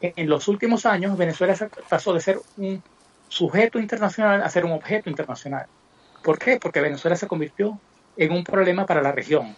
En 0.00 0.28
los 0.28 0.46
últimos 0.48 0.86
años, 0.86 1.16
Venezuela 1.16 1.56
pasó 1.88 2.12
de 2.14 2.20
ser 2.20 2.40
un 2.56 2.82
sujeto 3.28 3.78
internacional 3.78 4.42
a 4.42 4.50
ser 4.50 4.64
un 4.64 4.72
objeto 4.72 5.10
internacional. 5.10 5.66
¿Por 6.22 6.38
qué? 6.38 6.58
Porque 6.60 6.80
Venezuela 6.80 7.16
se 7.16 7.26
convirtió 7.26 7.78
en 8.16 8.32
un 8.32 8.44
problema 8.44 8.86
para 8.86 9.02
la 9.02 9.12
región. 9.12 9.56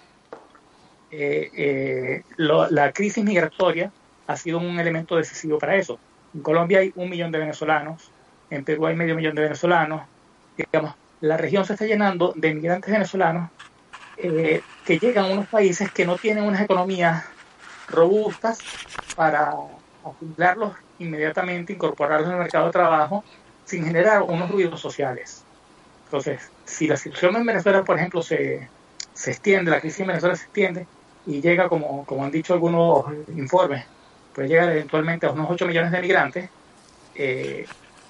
Eh, 1.11 1.51
eh, 1.55 2.23
la 2.37 2.93
crisis 2.93 3.25
migratoria 3.25 3.91
ha 4.27 4.37
sido 4.37 4.59
un 4.59 4.79
elemento 4.79 5.17
decisivo 5.17 5.59
para 5.59 5.77
eso. 5.77 5.99
En 6.35 6.43
Colombia 6.43 6.81
hay 6.81 6.93
un 6.95 7.11
millón 7.11 7.33
de 7.33 7.39
venezolanos, 7.39 8.11
en 8.51 8.65
Perú 8.65 8.87
hay 8.87 8.97
medio 8.97 9.15
millón 9.15 9.35
de 9.35 9.43
venezolanos. 9.43 10.03
Digamos, 10.57 10.95
la 11.21 11.37
región 11.37 11.65
se 11.65 11.75
está 11.75 11.87
llenando 11.87 12.33
de 12.37 12.49
inmigrantes 12.49 12.91
venezolanos 12.91 13.51
eh, 14.17 14.63
que 14.85 14.99
llegan 14.99 15.27
a 15.27 15.33
unos 15.33 15.47
países 15.49 15.91
que 15.91 16.05
no 16.05 16.17
tienen 16.17 16.45
unas 16.45 16.61
economías 16.61 17.25
robustas 17.89 18.59
para 19.17 19.55
asimilarlos 20.05 20.75
inmediatamente, 20.99 21.73
incorporarlos 21.73 22.31
al 22.31 22.39
mercado 22.39 22.67
de 22.67 22.73
trabajo 22.73 23.25
sin 23.65 23.85
generar 23.85 24.23
unos 24.23 24.51
ruidos 24.51 24.81
sociales. 24.81 25.45
Entonces, 26.05 26.51
si 26.65 26.87
la 26.89 26.97
situación 26.97 27.37
en 27.37 27.47
Venezuela, 27.47 27.85
por 27.85 27.97
ejemplo, 27.97 28.23
se, 28.23 28.69
se 29.15 29.31
extiende, 29.31 29.71
la 29.71 29.81
crisis 29.81 30.01
en 30.01 30.09
Venezuela 30.09 30.37
se 30.37 30.45
extiende 30.45 30.87
y 31.27 31.41
llega, 31.41 31.69
como, 31.69 32.05
como 32.05 32.25
han 32.25 32.31
dicho 32.31 32.53
algunos 32.55 33.07
informes, 33.37 33.85
puede 34.41 34.49
llegar 34.49 34.71
eventualmente 34.71 35.27
a 35.27 35.33
unos 35.33 35.51
8 35.51 35.67
millones 35.67 35.93
de 35.93 36.01
migrantes, 36.01 36.49
eh, 37.15 37.67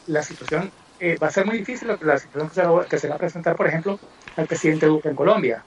la 0.06 0.22
situación 0.22 0.70
eh, 1.00 1.16
va 1.20 1.26
a 1.26 1.30
ser 1.32 1.44
muy 1.44 1.58
difícil 1.58 1.88
la 2.02 2.18
situación 2.18 2.48
que 2.48 2.54
se, 2.54 2.62
va, 2.62 2.84
que 2.84 2.98
se, 3.00 3.08
va, 3.08 3.16
a 3.16 3.18
presentar, 3.18 3.56
por 3.56 3.66
ejemplo, 3.66 3.98
al 4.36 4.46
presidente 4.46 4.86
Duque 4.86 5.08
en 5.08 5.16
Colombia. 5.16 5.64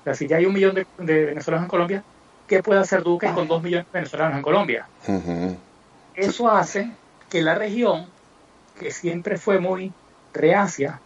O 0.00 0.02
sea, 0.02 0.14
si 0.14 0.26
ya 0.26 0.38
hay 0.38 0.46
un 0.46 0.54
millón 0.54 0.74
de, 0.74 0.84
de 0.98 1.26
venezolanos 1.26 1.66
en 1.66 1.70
Colombia, 1.70 2.02
¿qué 2.48 2.60
puede 2.60 2.80
hacer 2.80 3.04
Duque 3.04 3.30
con 3.32 3.46
dos 3.46 3.62
millones 3.62 3.86
de 3.86 4.00
venezolanos 4.00 4.36
en 4.36 4.42
Colombia? 4.42 4.88
Eso 6.16 6.50
hace 6.50 6.90
que 7.30 7.40
la 7.40 7.54
región 7.54 8.08
que 8.80 8.90
siempre 8.90 9.38
fue 9.38 9.60
muy 9.60 9.92
reacia 10.34 10.98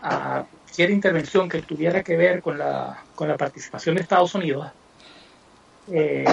a 0.00 0.44
cualquier 0.62 0.90
intervención 0.90 1.48
que 1.48 1.62
tuviera 1.62 2.04
que 2.04 2.16
ver 2.16 2.40
con 2.40 2.56
la, 2.56 3.02
con 3.16 3.26
la 3.26 3.36
participación 3.36 3.96
de 3.96 4.02
Estados 4.02 4.32
Unidos 4.36 4.70
eh, 5.90 6.24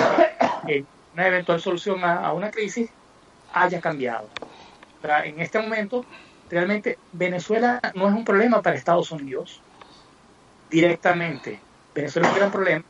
en 0.68 0.86
una 1.20 1.28
eventual 1.28 1.60
solución 1.60 2.02
a, 2.06 2.32
una 2.32 2.50
crisis 2.50 2.90
haya 3.54 3.82
cambiado. 3.82 4.30
en 5.26 5.42
este 5.42 5.60
momento, 5.60 6.06
realmente 6.50 6.98
Venezuela 7.12 7.82
no 7.94 8.08
es 8.08 8.14
un 8.14 8.24
problema 8.24 8.62
para 8.62 8.78
Estados 8.78 9.12
Unidos 9.12 9.62
directamente. 10.70 11.60
Venezuela 11.94 12.30
es 12.30 12.34
un 12.34 12.40
gran 12.40 12.52
problema 12.52 12.86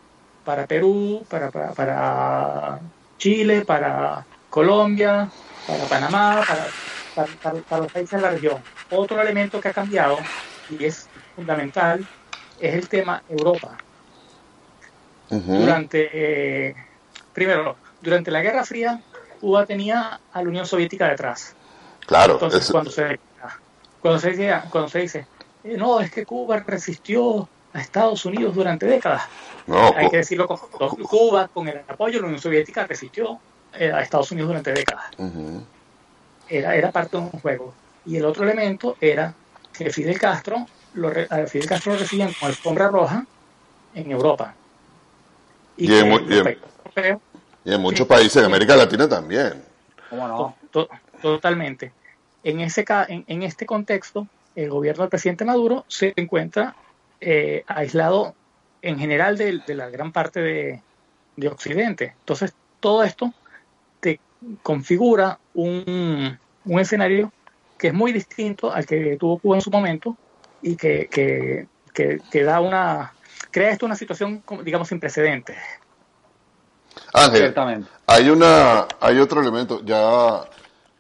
para 0.45 0.67
Perú, 0.67 1.25
para, 1.27 1.49
para, 1.49 1.71
para 1.71 2.79
Chile, 3.17 3.65
para 3.65 4.23
Colombia, 4.51 5.27
para 5.65 5.85
Panamá, 5.85 6.43
para 6.47 6.67
para, 7.67 7.81
los 7.81 7.91
países 7.91 8.11
de 8.11 8.21
la 8.21 8.29
región. 8.29 8.61
Otro 8.91 9.19
elemento 9.19 9.59
que 9.59 9.69
ha 9.69 9.73
cambiado 9.73 10.19
y 10.69 10.85
es 10.85 11.09
fundamental 11.35 12.07
es 12.59 12.75
el 12.75 12.87
tema 12.87 13.23
Europa. 13.27 13.75
Durante, 15.29 16.09
eh, 16.69 16.75
primero, 17.33 17.75
durante 18.01 18.31
la 18.31 18.41
Guerra 18.41 18.63
Fría, 18.65 19.01
Cuba 19.39 19.65
tenía 19.65 20.19
a 20.31 20.41
la 20.41 20.49
Unión 20.49 20.65
Soviética 20.65 21.07
detrás. 21.07 21.55
Claro. 22.05 22.33
Entonces, 22.33 22.69
cuando, 22.71 22.91
se, 22.91 23.19
cuando 24.01 24.19
se 24.19 24.31
dice, 24.31 24.61
cuando 24.69 24.89
se 24.89 24.99
dice 24.99 25.27
eh, 25.63 25.75
no, 25.77 25.99
es 25.99 26.11
que 26.11 26.25
Cuba 26.25 26.57
resistió 26.65 27.47
a 27.73 27.81
Estados 27.81 28.25
Unidos 28.25 28.55
durante 28.55 28.85
décadas. 28.85 29.23
No, 29.67 29.93
Hay 29.95 30.09
que 30.09 30.17
decirlo 30.17 30.47
con 30.47 30.57
Cuba, 30.57 31.47
con 31.47 31.67
el 31.67 31.79
apoyo 31.87 32.15
de 32.15 32.21
la 32.21 32.27
Unión 32.27 32.41
Soviética, 32.41 32.87
resistió 32.87 33.39
eh, 33.73 33.91
a 33.91 34.01
Estados 34.01 34.31
Unidos 34.31 34.49
durante 34.49 34.73
décadas 34.73 35.05
era, 36.49 36.75
era 36.75 36.91
parte 36.91 37.17
de 37.17 37.23
un 37.23 37.29
juego. 37.29 37.73
Y 38.05 38.17
el 38.17 38.25
otro 38.25 38.43
elemento 38.43 38.97
era 38.99 39.33
que 39.71 39.91
Fidel 39.91 40.19
Castro 40.19 40.65
lo, 40.95 41.11
Fidel 41.47 41.67
Castro 41.67 41.93
lo 41.93 41.99
recibían 41.99 42.33
con 42.33 42.49
alfombra 42.49 42.87
roja 42.87 43.25
en 43.93 44.11
Europa. 44.11 44.53
Y, 45.77 45.93
en, 45.93 46.59
muchos 47.77 48.07
países 48.07 48.41
de 48.41 48.45
América 48.45 48.75
Latina 48.75 49.07
también. 49.07 49.63
¿Cómo 50.09 50.27
no? 50.27 50.55
totalmente. 51.21 51.91
En, 52.43 52.61
ese, 52.61 52.85
en, 53.09 53.25
en, 53.27 53.43
este 53.43 53.65
contexto, 53.65 54.27
el 54.55 54.69
gobierno 54.69 55.03
del 55.03 55.09
presidente 55.09 55.45
Maduro 55.45 55.85
se 55.87 56.13
encuentra 56.15 56.75
eh, 57.21 57.63
aislado 57.67 58.33
en 58.81 58.97
general 58.97 59.37
de, 59.37 59.59
de 59.65 59.75
la 59.75 59.89
gran 59.89 60.11
parte 60.11 60.39
de, 60.39 60.81
de, 61.35 61.47
Occidente. 61.49 62.15
Entonces, 62.19 62.53
todo 62.79 63.03
esto 63.03 63.33
te 63.99 64.19
configura 64.63 65.39
un, 65.53 66.39
un, 66.63 66.79
escenario 66.79 67.31
que 67.77 67.87
es 67.87 67.93
muy 67.93 68.13
distinto 68.13 68.71
al 68.71 68.85
que 68.85 69.17
tuvo 69.17 69.39
Cuba 69.39 69.57
en 69.57 69.61
su 69.61 69.69
momento 69.69 70.15
y 70.61 70.77
que, 70.77 71.07
que, 71.11 71.67
que, 71.93 72.43
da 72.43 72.61
una 72.61 73.13
crea 73.51 73.71
esto 73.71 73.85
una 73.85 73.95
situación 73.95 74.43
digamos 74.63 74.87
sin 74.89 74.99
precedentes 74.99 75.57
Ángel, 77.13 77.53
hay 78.05 78.29
una 78.29 78.87
hay 78.99 79.19
otro 79.19 79.41
elemento. 79.41 79.81
Ya 79.83 80.43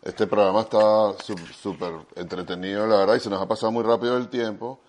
este 0.03 0.27
programa 0.27 0.61
está 0.61 1.13
súper 1.61 1.93
entretenido 2.15 2.87
la 2.87 2.97
verdad 2.97 3.15
y 3.15 3.19
se 3.19 3.29
nos 3.29 3.41
ha 3.41 3.47
pasado 3.47 3.71
muy 3.71 3.83
rápido 3.83 4.17
el 4.17 4.29
tiempo. 4.29 4.79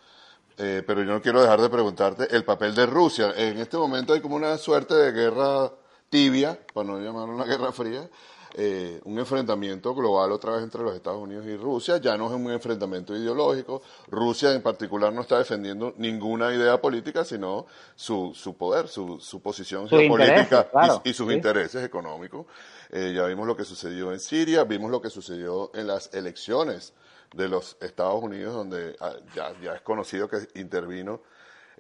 Eh, 0.59 0.83
pero 0.87 1.03
yo 1.03 1.13
no 1.13 1.23
quiero 1.23 1.41
dejar 1.41 1.61
de 1.61 1.71
preguntarte 1.71 2.35
el 2.35 2.45
papel 2.45 2.75
de 2.75 2.87
Rusia. 2.87 3.33
En 3.37 3.59
este 3.59 3.77
momento 3.77 4.13
hay 4.13 4.21
como 4.21 4.37
una 4.37 4.59
suerte 4.59 4.95
de 4.95 5.13
guerra 5.13 5.71
tibia 6.11 6.59
para 6.75 6.87
no 6.87 6.99
llamarlo 6.99 7.35
una 7.35 7.45
guerra 7.45 7.73
fría 7.73 8.09
eh, 8.55 9.01
un 9.05 9.19
enfrentamiento 9.19 9.95
global 9.95 10.33
otra 10.33 10.53
vez 10.53 10.63
entre 10.63 10.83
los 10.83 10.95
Estados 10.95 11.23
Unidos 11.23 11.47
y 11.47 11.57
Rusia. 11.57 11.99
Ya 11.99 12.17
no 12.17 12.27
es 12.27 12.33
un 12.33 12.51
enfrentamiento 12.51 13.17
ideológico. 13.17 13.83
Rusia 14.09 14.53
en 14.53 14.63
particular 14.63 15.13
no 15.13 15.23
está 15.23 15.39
defendiendo 15.39 15.95
ninguna 15.99 16.53
idea 16.55 16.81
política, 16.81 17.25
sino 17.25 17.67
su, 17.95 18.33
su 18.35 18.57
poder, 18.57 18.89
su, 18.89 19.21
su 19.21 19.41
posición 19.41 19.89
geopolítica 19.89 20.69
y, 21.05 21.13
sus 21.13 21.33
intereses 21.33 21.85
económicos. 21.85 22.47
Eh, 22.91 23.13
ya 23.15 23.25
vimos 23.27 23.47
lo 23.47 23.57
que 23.57 23.65
sucedió 23.65 24.13
en 24.13 24.21
Siria, 24.21 24.65
vimos 24.65 24.91
lo 24.91 25.01
que 25.01 25.11
sucedió 25.11 25.71
en 25.75 25.87
las 25.87 26.13
elecciones 26.13 26.93
de 27.35 27.49
los 27.49 27.77
Estados 27.81 28.23
Unidos, 28.23 28.55
donde 28.55 28.97
ah, 29.01 29.15
ya, 29.35 29.53
ya 29.63 29.75
es 29.75 29.83
conocido 29.83 30.29
que 30.29 30.49
intervino 30.55 31.21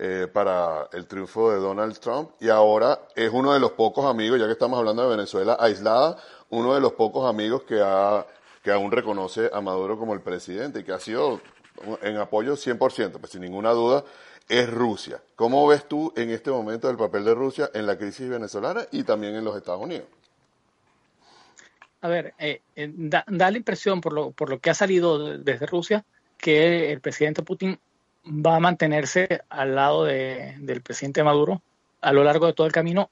eh, 0.02 0.28
para 0.32 0.88
el 0.94 1.06
triunfo 1.06 1.50
de 1.50 1.58
Donald 1.58 1.98
Trump 1.98 2.30
y 2.40 2.48
ahora 2.48 3.02
es 3.14 3.30
uno 3.30 3.52
de 3.52 3.60
los 3.60 3.72
pocos 3.72 4.06
amigos, 4.06 4.40
ya 4.40 4.46
que 4.46 4.52
estamos 4.52 4.78
hablando 4.78 5.02
de 5.02 5.14
Venezuela 5.14 5.58
aislada, 5.60 6.16
uno 6.48 6.74
de 6.74 6.80
los 6.80 6.94
pocos 6.94 7.28
amigos 7.28 7.64
que, 7.64 7.82
ha, 7.84 8.24
que 8.62 8.70
aún 8.70 8.90
reconoce 8.90 9.50
a 9.52 9.60
Maduro 9.60 9.98
como 9.98 10.14
el 10.14 10.22
presidente 10.22 10.80
y 10.80 10.84
que 10.84 10.92
ha 10.92 10.98
sido 10.98 11.42
en 12.00 12.16
apoyo 12.16 12.54
100%, 12.54 13.18
pues 13.20 13.30
sin 13.30 13.42
ninguna 13.42 13.72
duda, 13.72 14.02
es 14.48 14.70
Rusia. 14.70 15.20
¿Cómo 15.36 15.66
ves 15.66 15.86
tú 15.86 16.14
en 16.16 16.30
este 16.30 16.50
momento 16.50 16.88
el 16.88 16.96
papel 16.96 17.22
de 17.26 17.34
Rusia 17.34 17.70
en 17.74 17.84
la 17.84 17.98
crisis 17.98 18.26
venezolana 18.26 18.86
y 18.92 19.02
también 19.02 19.34
en 19.34 19.44
los 19.44 19.54
Estados 19.54 19.82
Unidos? 19.82 20.06
A 22.00 22.08
ver, 22.08 22.32
eh, 22.38 22.62
eh, 22.74 22.90
da, 22.90 23.24
la 23.28 23.54
impresión 23.54 24.00
por 24.00 24.14
lo, 24.14 24.30
por 24.30 24.48
lo 24.48 24.60
que 24.60 24.70
ha 24.70 24.74
salido 24.74 25.36
desde 25.36 25.66
Rusia 25.66 26.06
que 26.38 26.90
el 26.90 27.02
presidente 27.02 27.42
Putin 27.42 27.78
va 28.24 28.56
a 28.56 28.60
mantenerse 28.60 29.42
al 29.48 29.74
lado 29.74 30.04
de, 30.04 30.56
del 30.58 30.82
presidente 30.82 31.22
Maduro 31.22 31.62
a 32.00 32.12
lo 32.12 32.24
largo 32.24 32.46
de 32.46 32.52
todo 32.52 32.66
el 32.66 32.72
camino, 32.72 33.10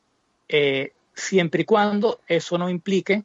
eh, 0.49 0.93
siempre 1.15 1.63
y 1.63 1.65
cuando 1.65 2.21
eso 2.27 2.57
no 2.59 2.71
implique 2.71 3.25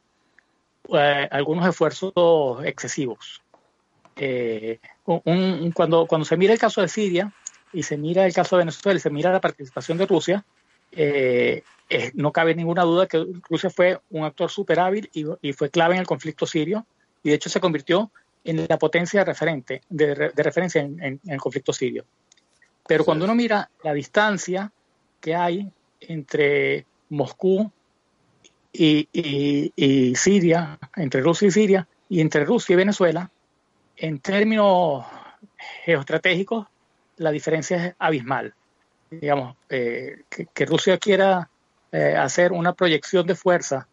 eh, 0.92 1.28
algunos 1.30 1.66
esfuerzos 1.66 2.64
excesivos. 2.64 3.42
Eh, 4.16 4.78
cuando, 5.74 6.06
cuando 6.06 6.24
se 6.24 6.36
mira 6.36 6.52
el 6.52 6.58
caso 6.58 6.80
de 6.80 6.88
Siria 6.88 7.32
y 7.72 7.82
se 7.82 7.96
mira 7.96 8.26
el 8.26 8.32
caso 8.32 8.56
de 8.56 8.60
Venezuela 8.60 8.98
y 8.98 9.00
se 9.00 9.10
mira 9.10 9.32
la 9.32 9.40
participación 9.40 9.98
de 9.98 10.06
Rusia, 10.06 10.44
no 12.14 12.32
cabe 12.32 12.54
ninguna 12.54 12.84
duda 12.84 13.06
que 13.06 13.26
Rusia 13.48 13.70
fue 13.70 14.00
un 14.10 14.24
actor 14.24 14.50
súper 14.50 14.78
hábil 14.78 15.10
y, 15.12 15.52
fue 15.52 15.70
clave 15.70 15.94
en 15.94 16.00
el 16.00 16.06
conflicto 16.06 16.46
sirio 16.46 16.86
y 17.22 17.30
de 17.30 17.34
hecho 17.34 17.50
se 17.50 17.60
convirtió 17.60 18.10
en 18.44 18.66
la 18.68 18.78
potencia 18.78 19.24
referente, 19.24 19.80
de, 19.88 20.14
referencia 20.14 20.82
en, 20.82 21.20
el 21.26 21.38
conflicto 21.38 21.72
sirio. 21.72 22.04
Pero 22.86 23.04
cuando 23.04 23.24
uno 23.24 23.34
mira 23.34 23.70
la 23.82 23.94
distancia 23.94 24.70
que 25.20 25.34
hay 25.34 25.70
entre 26.00 26.84
Moscú 27.08 27.70
y, 28.72 30.12
Siria, 30.16 30.78
entre 30.96 31.22
Rusia 31.22 31.48
y 31.48 31.50
Siria, 31.50 31.88
y 32.08 32.20
entre 32.20 32.44
Rusia 32.44 32.74
y 32.74 32.76
Venezuela, 32.76 33.30
en 33.96 34.18
términos 34.18 35.06
geoestratégicos, 35.84 36.66
la 37.16 37.30
diferencia 37.30 37.86
es 37.86 37.94
abismal. 37.98 38.54
Digamos, 39.10 39.56
eh, 39.70 40.24
que, 40.52 40.66
Rusia 40.66 40.98
quiera 40.98 41.48
eh, 41.92 42.16
hacer 42.16 42.52
una 42.52 42.74
proyección 42.74 43.26
de 43.26 43.36
fuerza 43.36 43.86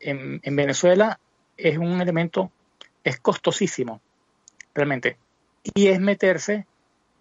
en, 0.00 0.40
en 0.42 0.56
Venezuela 0.56 1.18
es 1.56 1.78
un 1.78 2.00
elemento 2.00 2.50
es 3.06 3.20
costosísimo, 3.20 4.00
realmente. 4.74 5.16
Y 5.74 5.86
es 5.86 6.00
meterse 6.00 6.66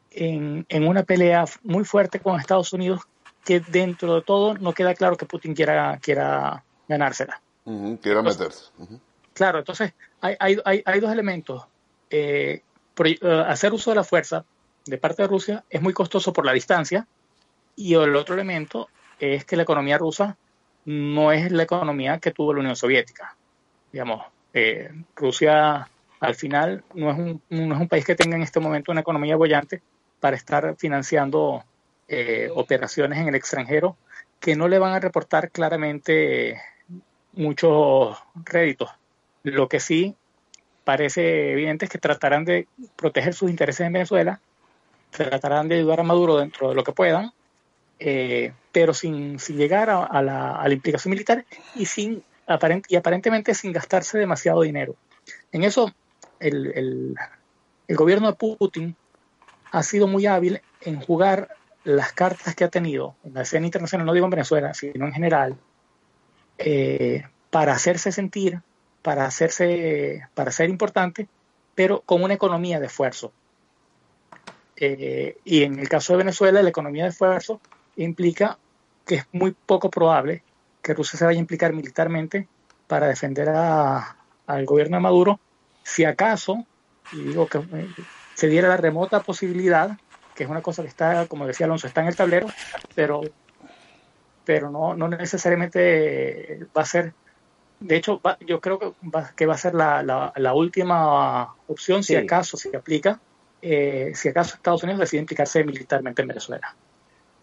en, 0.09 0.65
una 0.83 1.03
pelea 1.03 1.45
muy 1.61 1.85
fuerte 1.85 2.19
con 2.19 2.39
Estados 2.39 2.73
Unidos 2.73 3.01
que 3.43 3.59
dentro 3.59 4.15
de 4.15 4.21
todo 4.23 4.55
no 4.55 4.73
queda 4.73 4.95
claro 4.95 5.15
que 5.15 5.27
Putin 5.27 5.53
quiera, 5.53 5.99
quiera 6.01 6.63
ganársela. 6.87 7.39
quiera 8.01 8.23
meterse. 8.23 8.71
Claro, 9.33 9.59
entonces 9.59 9.93
hay, 10.21 10.35
hay, 10.39 10.81
hay, 10.83 10.99
dos 10.99 11.11
elementos. 11.11 11.67
Eh, 12.09 12.63
eh, 13.03 13.43
hacer 13.47 13.71
uso 13.71 13.91
de 13.91 13.97
la 13.97 14.03
fuerza 14.03 14.43
de 14.87 14.97
parte 14.97 15.21
de 15.21 15.27
Rusia 15.27 15.63
es 15.69 15.83
muy 15.83 15.93
costoso 15.93 16.33
por 16.33 16.47
la 16.47 16.53
distancia 16.53 17.07
y 17.75 17.93
el 17.93 18.15
otro 18.15 18.33
elemento 18.33 18.89
es 19.19 19.45
que 19.45 19.55
la 19.55 19.63
economía 19.63 19.99
rusa 19.99 20.35
no 20.85 21.31
es 21.31 21.51
la 21.51 21.61
economía 21.61 22.17
que 22.19 22.31
tuvo 22.31 22.53
la 22.53 22.61
Unión 22.61 22.75
Soviética. 22.75 23.35
Digamos, 23.91 24.25
eh, 24.55 24.89
Rusia 25.17 25.89
al 26.21 26.35
final 26.35 26.81
no 26.93 27.11
es, 27.11 27.17
un, 27.17 27.41
no 27.49 27.75
es 27.75 27.81
un 27.81 27.89
país 27.89 28.05
que 28.05 28.15
tenga 28.15 28.37
en 28.37 28.41
este 28.41 28.61
momento 28.61 28.91
una 28.93 29.01
economía 29.01 29.35
bollante 29.35 29.81
para 30.21 30.37
estar 30.37 30.75
financiando 30.77 31.65
eh, 32.07 32.49
operaciones 32.55 33.19
en 33.19 33.27
el 33.27 33.35
extranjero 33.35 33.97
que 34.39 34.55
no 34.55 34.69
le 34.69 34.79
van 34.79 34.93
a 34.93 34.99
reportar 35.01 35.51
claramente 35.51 36.61
muchos 37.33 38.17
réditos. 38.45 38.89
Lo 39.43 39.67
que 39.67 39.81
sí 39.81 40.15
parece 40.85 41.51
evidente 41.51 41.85
es 41.85 41.91
que 41.91 41.97
tratarán 41.97 42.45
de 42.45 42.67
proteger 42.95 43.33
sus 43.33 43.49
intereses 43.49 43.85
en 43.85 43.91
Venezuela, 43.91 44.39
tratarán 45.09 45.67
de 45.67 45.75
ayudar 45.75 45.99
a 45.99 46.03
Maduro 46.03 46.37
dentro 46.37 46.69
de 46.69 46.75
lo 46.75 46.83
que 46.85 46.93
puedan, 46.93 47.33
eh, 47.99 48.53
pero 48.71 48.93
sin, 48.93 49.37
llegar 49.37 49.89
a, 49.89 50.21
la, 50.21 50.55
a, 50.55 50.67
la, 50.67 50.73
implicación 50.73 51.09
militar 51.11 51.45
y 51.75 51.85
sin 51.85 52.23
y 52.87 52.95
aparentemente 52.95 53.53
sin 53.53 53.71
gastarse 53.71 54.17
demasiado 54.17 54.61
dinero. 54.61 54.95
En 55.51 55.63
eso, 55.63 55.91
el, 56.39 57.15
el, 57.87 57.95
gobierno 57.95 58.27
de 58.27 58.37
Putin 58.37 58.95
ha 59.71 59.83
sido 59.83 60.07
muy 60.07 60.25
hábil 60.25 60.61
en 60.81 60.99
jugar 61.01 61.49
las 61.83 62.13
cartas 62.13 62.55
que 62.55 62.63
ha 62.63 62.69
tenido 62.69 63.15
en 63.23 63.33
la 63.33 63.41
escena 63.41 63.65
internacional, 63.65 64.05
no 64.05 64.13
digo 64.13 64.25
en 64.25 64.31
Venezuela, 64.31 64.73
sino 64.73 65.05
en 65.05 65.13
general, 65.13 65.57
eh, 66.57 67.23
para 67.49 67.73
hacerse 67.73 68.11
sentir, 68.11 68.61
para 69.01 69.25
hacerse, 69.25 70.27
para 70.33 70.51
ser 70.51 70.69
importante, 70.69 71.27
pero 71.75 72.01
con 72.01 72.23
una 72.23 72.33
economía 72.33 72.79
de 72.79 72.87
esfuerzo. 72.87 73.31
Eh, 74.77 75.37
y 75.45 75.63
en 75.63 75.79
el 75.79 75.87
caso 75.87 76.13
de 76.13 76.17
Venezuela, 76.17 76.61
la 76.61 76.69
economía 76.69 77.03
de 77.03 77.09
esfuerzo 77.09 77.61
implica 77.95 78.57
que 79.05 79.15
es 79.15 79.27
muy 79.31 79.51
poco 79.51 79.89
probable 79.89 80.43
que 80.85 80.93
Rusia 80.93 81.17
se 81.17 81.25
vaya 81.25 81.37
a 81.37 81.41
implicar 81.41 81.73
militarmente 81.73 82.47
para 82.87 83.07
defender 83.07 83.49
al 83.49 84.65
gobierno 84.65 84.97
de 84.97 85.01
Maduro, 85.01 85.39
si 85.83 86.05
acaso, 86.05 86.63
y 87.11 87.23
digo 87.23 87.47
que 87.47 87.57
eh, 87.57 87.87
se 88.35 88.47
diera 88.47 88.67
la 88.67 88.77
remota 88.77 89.21
posibilidad, 89.21 89.97
que 90.35 90.43
es 90.43 90.49
una 90.49 90.61
cosa 90.61 90.83
que 90.83 90.89
está, 90.89 91.25
como 91.25 91.47
decía 91.47 91.65
Alonso, 91.65 91.87
está 91.87 92.01
en 92.01 92.07
el 92.07 92.15
tablero, 92.15 92.47
pero, 92.93 93.21
pero 94.45 94.69
no, 94.69 94.95
no 94.95 95.07
necesariamente 95.07 96.67
va 96.77 96.83
a 96.83 96.85
ser, 96.85 97.13
de 97.79 97.95
hecho, 97.95 98.21
yo 98.45 98.61
creo 98.61 98.77
que 98.77 98.93
va, 99.09 99.31
que 99.35 99.47
va 99.47 99.55
a 99.55 99.57
ser 99.57 99.73
la, 99.73 100.03
la, 100.03 100.53
última 100.53 101.55
opción, 101.67 102.03
si 102.03 102.15
acaso 102.15 102.57
se 102.57 102.77
aplica, 102.77 103.19
eh, 103.59 104.11
si 104.13 104.29
acaso 104.29 104.55
Estados 104.55 104.83
Unidos 104.83 104.99
decide 104.99 105.21
implicarse 105.21 105.63
militarmente 105.63 106.21
en 106.21 106.27
Venezuela. 106.27 106.75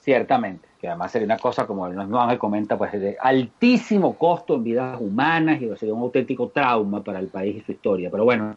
Ciertamente, 0.02 0.66
que 0.80 0.88
además 0.88 1.12
sería 1.12 1.26
una 1.26 1.38
cosa, 1.38 1.64
como 1.64 1.86
el 1.86 1.96
mismo 1.96 2.20
Ángel 2.20 2.36
comenta, 2.36 2.76
pues 2.76 2.90
de 2.90 3.16
altísimo 3.20 4.18
costo 4.18 4.56
en 4.56 4.64
vidas 4.64 5.00
humanas 5.00 5.62
y 5.62 5.76
sería 5.76 5.94
un 5.94 6.02
auténtico 6.02 6.48
trauma 6.48 7.04
para 7.04 7.20
el 7.20 7.28
país 7.28 7.58
y 7.58 7.60
su 7.60 7.70
historia. 7.70 8.10
Pero 8.10 8.24
bueno, 8.24 8.56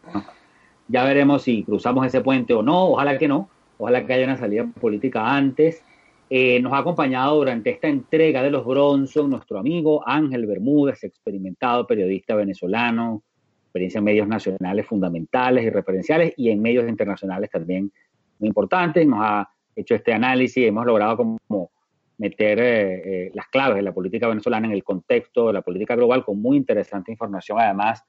ya 0.88 1.04
veremos 1.04 1.42
si 1.42 1.62
cruzamos 1.62 2.04
ese 2.04 2.20
puente 2.20 2.52
o 2.52 2.64
no, 2.64 2.88
ojalá 2.88 3.16
que 3.16 3.28
no, 3.28 3.48
ojalá 3.78 4.04
que 4.04 4.12
haya 4.12 4.24
una 4.24 4.36
salida 4.36 4.66
política 4.80 5.36
antes. 5.36 5.84
Eh, 6.30 6.58
nos 6.60 6.72
ha 6.72 6.78
acompañado 6.78 7.36
durante 7.36 7.70
esta 7.70 7.86
entrega 7.86 8.42
de 8.42 8.50
los 8.50 8.64
Bronson 8.64 9.30
nuestro 9.30 9.60
amigo 9.60 10.02
Ángel 10.04 10.46
Bermúdez, 10.46 11.04
experimentado 11.04 11.86
periodista 11.86 12.34
venezolano, 12.34 13.22
experiencia 13.66 13.98
en 13.98 14.04
medios 14.04 14.26
nacionales 14.26 14.84
fundamentales 14.84 15.64
y 15.64 15.70
referenciales 15.70 16.34
y 16.36 16.50
en 16.50 16.60
medios 16.60 16.88
internacionales 16.88 17.50
también 17.50 17.92
muy 18.40 18.48
importantes. 18.48 19.06
Nos 19.06 19.20
ha 19.22 19.48
hecho 19.76 19.94
este 19.94 20.12
análisis, 20.12 20.66
hemos 20.66 20.86
logrado 20.86 21.18
como 21.18 21.70
meter 22.18 22.58
eh, 22.58 23.26
eh, 23.26 23.30
las 23.34 23.46
claves 23.48 23.76
de 23.76 23.82
la 23.82 23.92
política 23.92 24.26
venezolana 24.26 24.66
en 24.66 24.72
el 24.72 24.82
contexto 24.82 25.48
de 25.48 25.52
la 25.52 25.62
política 25.62 25.94
global 25.94 26.24
con 26.24 26.40
muy 26.40 26.56
interesante 26.56 27.12
información, 27.12 27.60
además 27.60 28.02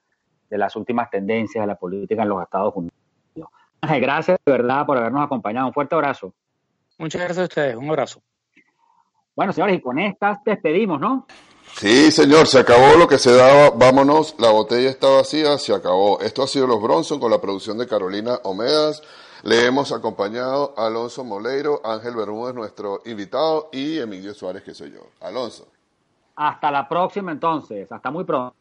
de 0.48 0.58
las 0.58 0.74
últimas 0.76 1.10
tendencias 1.10 1.62
de 1.62 1.66
la 1.66 1.76
política 1.76 2.22
en 2.22 2.28
los 2.30 2.42
Estados 2.42 2.74
Unidos. 2.74 2.96
Gracias 3.82 4.38
de 4.44 4.52
verdad 4.52 4.86
por 4.86 4.96
habernos 4.96 5.24
acompañado. 5.24 5.66
Un 5.68 5.72
fuerte 5.72 5.94
abrazo. 5.94 6.34
Muchas 6.98 7.20
gracias 7.20 7.38
a 7.38 7.44
ustedes. 7.44 7.76
Un 7.76 7.88
abrazo. 7.88 8.20
Bueno, 9.36 9.52
señores, 9.52 9.76
y 9.76 9.80
con 9.80 9.98
estas 10.00 10.42
despedimos, 10.44 10.98
¿no? 10.98 11.26
Sí, 11.76 12.10
señor, 12.10 12.48
se 12.48 12.58
acabó 12.58 12.96
lo 12.96 13.06
que 13.06 13.18
se 13.18 13.32
daba. 13.32 13.70
Vámonos, 13.70 14.34
la 14.40 14.50
botella 14.50 14.90
está 14.90 15.08
vacía, 15.08 15.58
se 15.58 15.72
acabó. 15.72 16.18
Esto 16.20 16.42
ha 16.42 16.48
sido 16.48 16.66
Los 16.66 16.82
Bronson 16.82 17.20
con 17.20 17.30
la 17.30 17.40
producción 17.40 17.78
de 17.78 17.86
Carolina 17.86 18.40
Omedas. 18.42 19.00
Le 19.42 19.66
hemos 19.66 19.92
acompañado 19.92 20.74
a 20.76 20.86
Alonso 20.86 21.24
Moleiro, 21.24 21.80
Ángel 21.84 22.16
Bermúdez, 22.16 22.54
nuestro 22.54 23.02
invitado, 23.04 23.68
y 23.72 23.98
Emilio 23.98 24.34
Suárez, 24.34 24.62
que 24.64 24.74
soy 24.74 24.92
yo. 24.92 25.06
Alonso. 25.20 25.68
Hasta 26.34 26.70
la 26.70 26.88
próxima 26.88 27.32
entonces, 27.32 27.90
hasta 27.90 28.10
muy 28.10 28.24
pronto. 28.24 28.57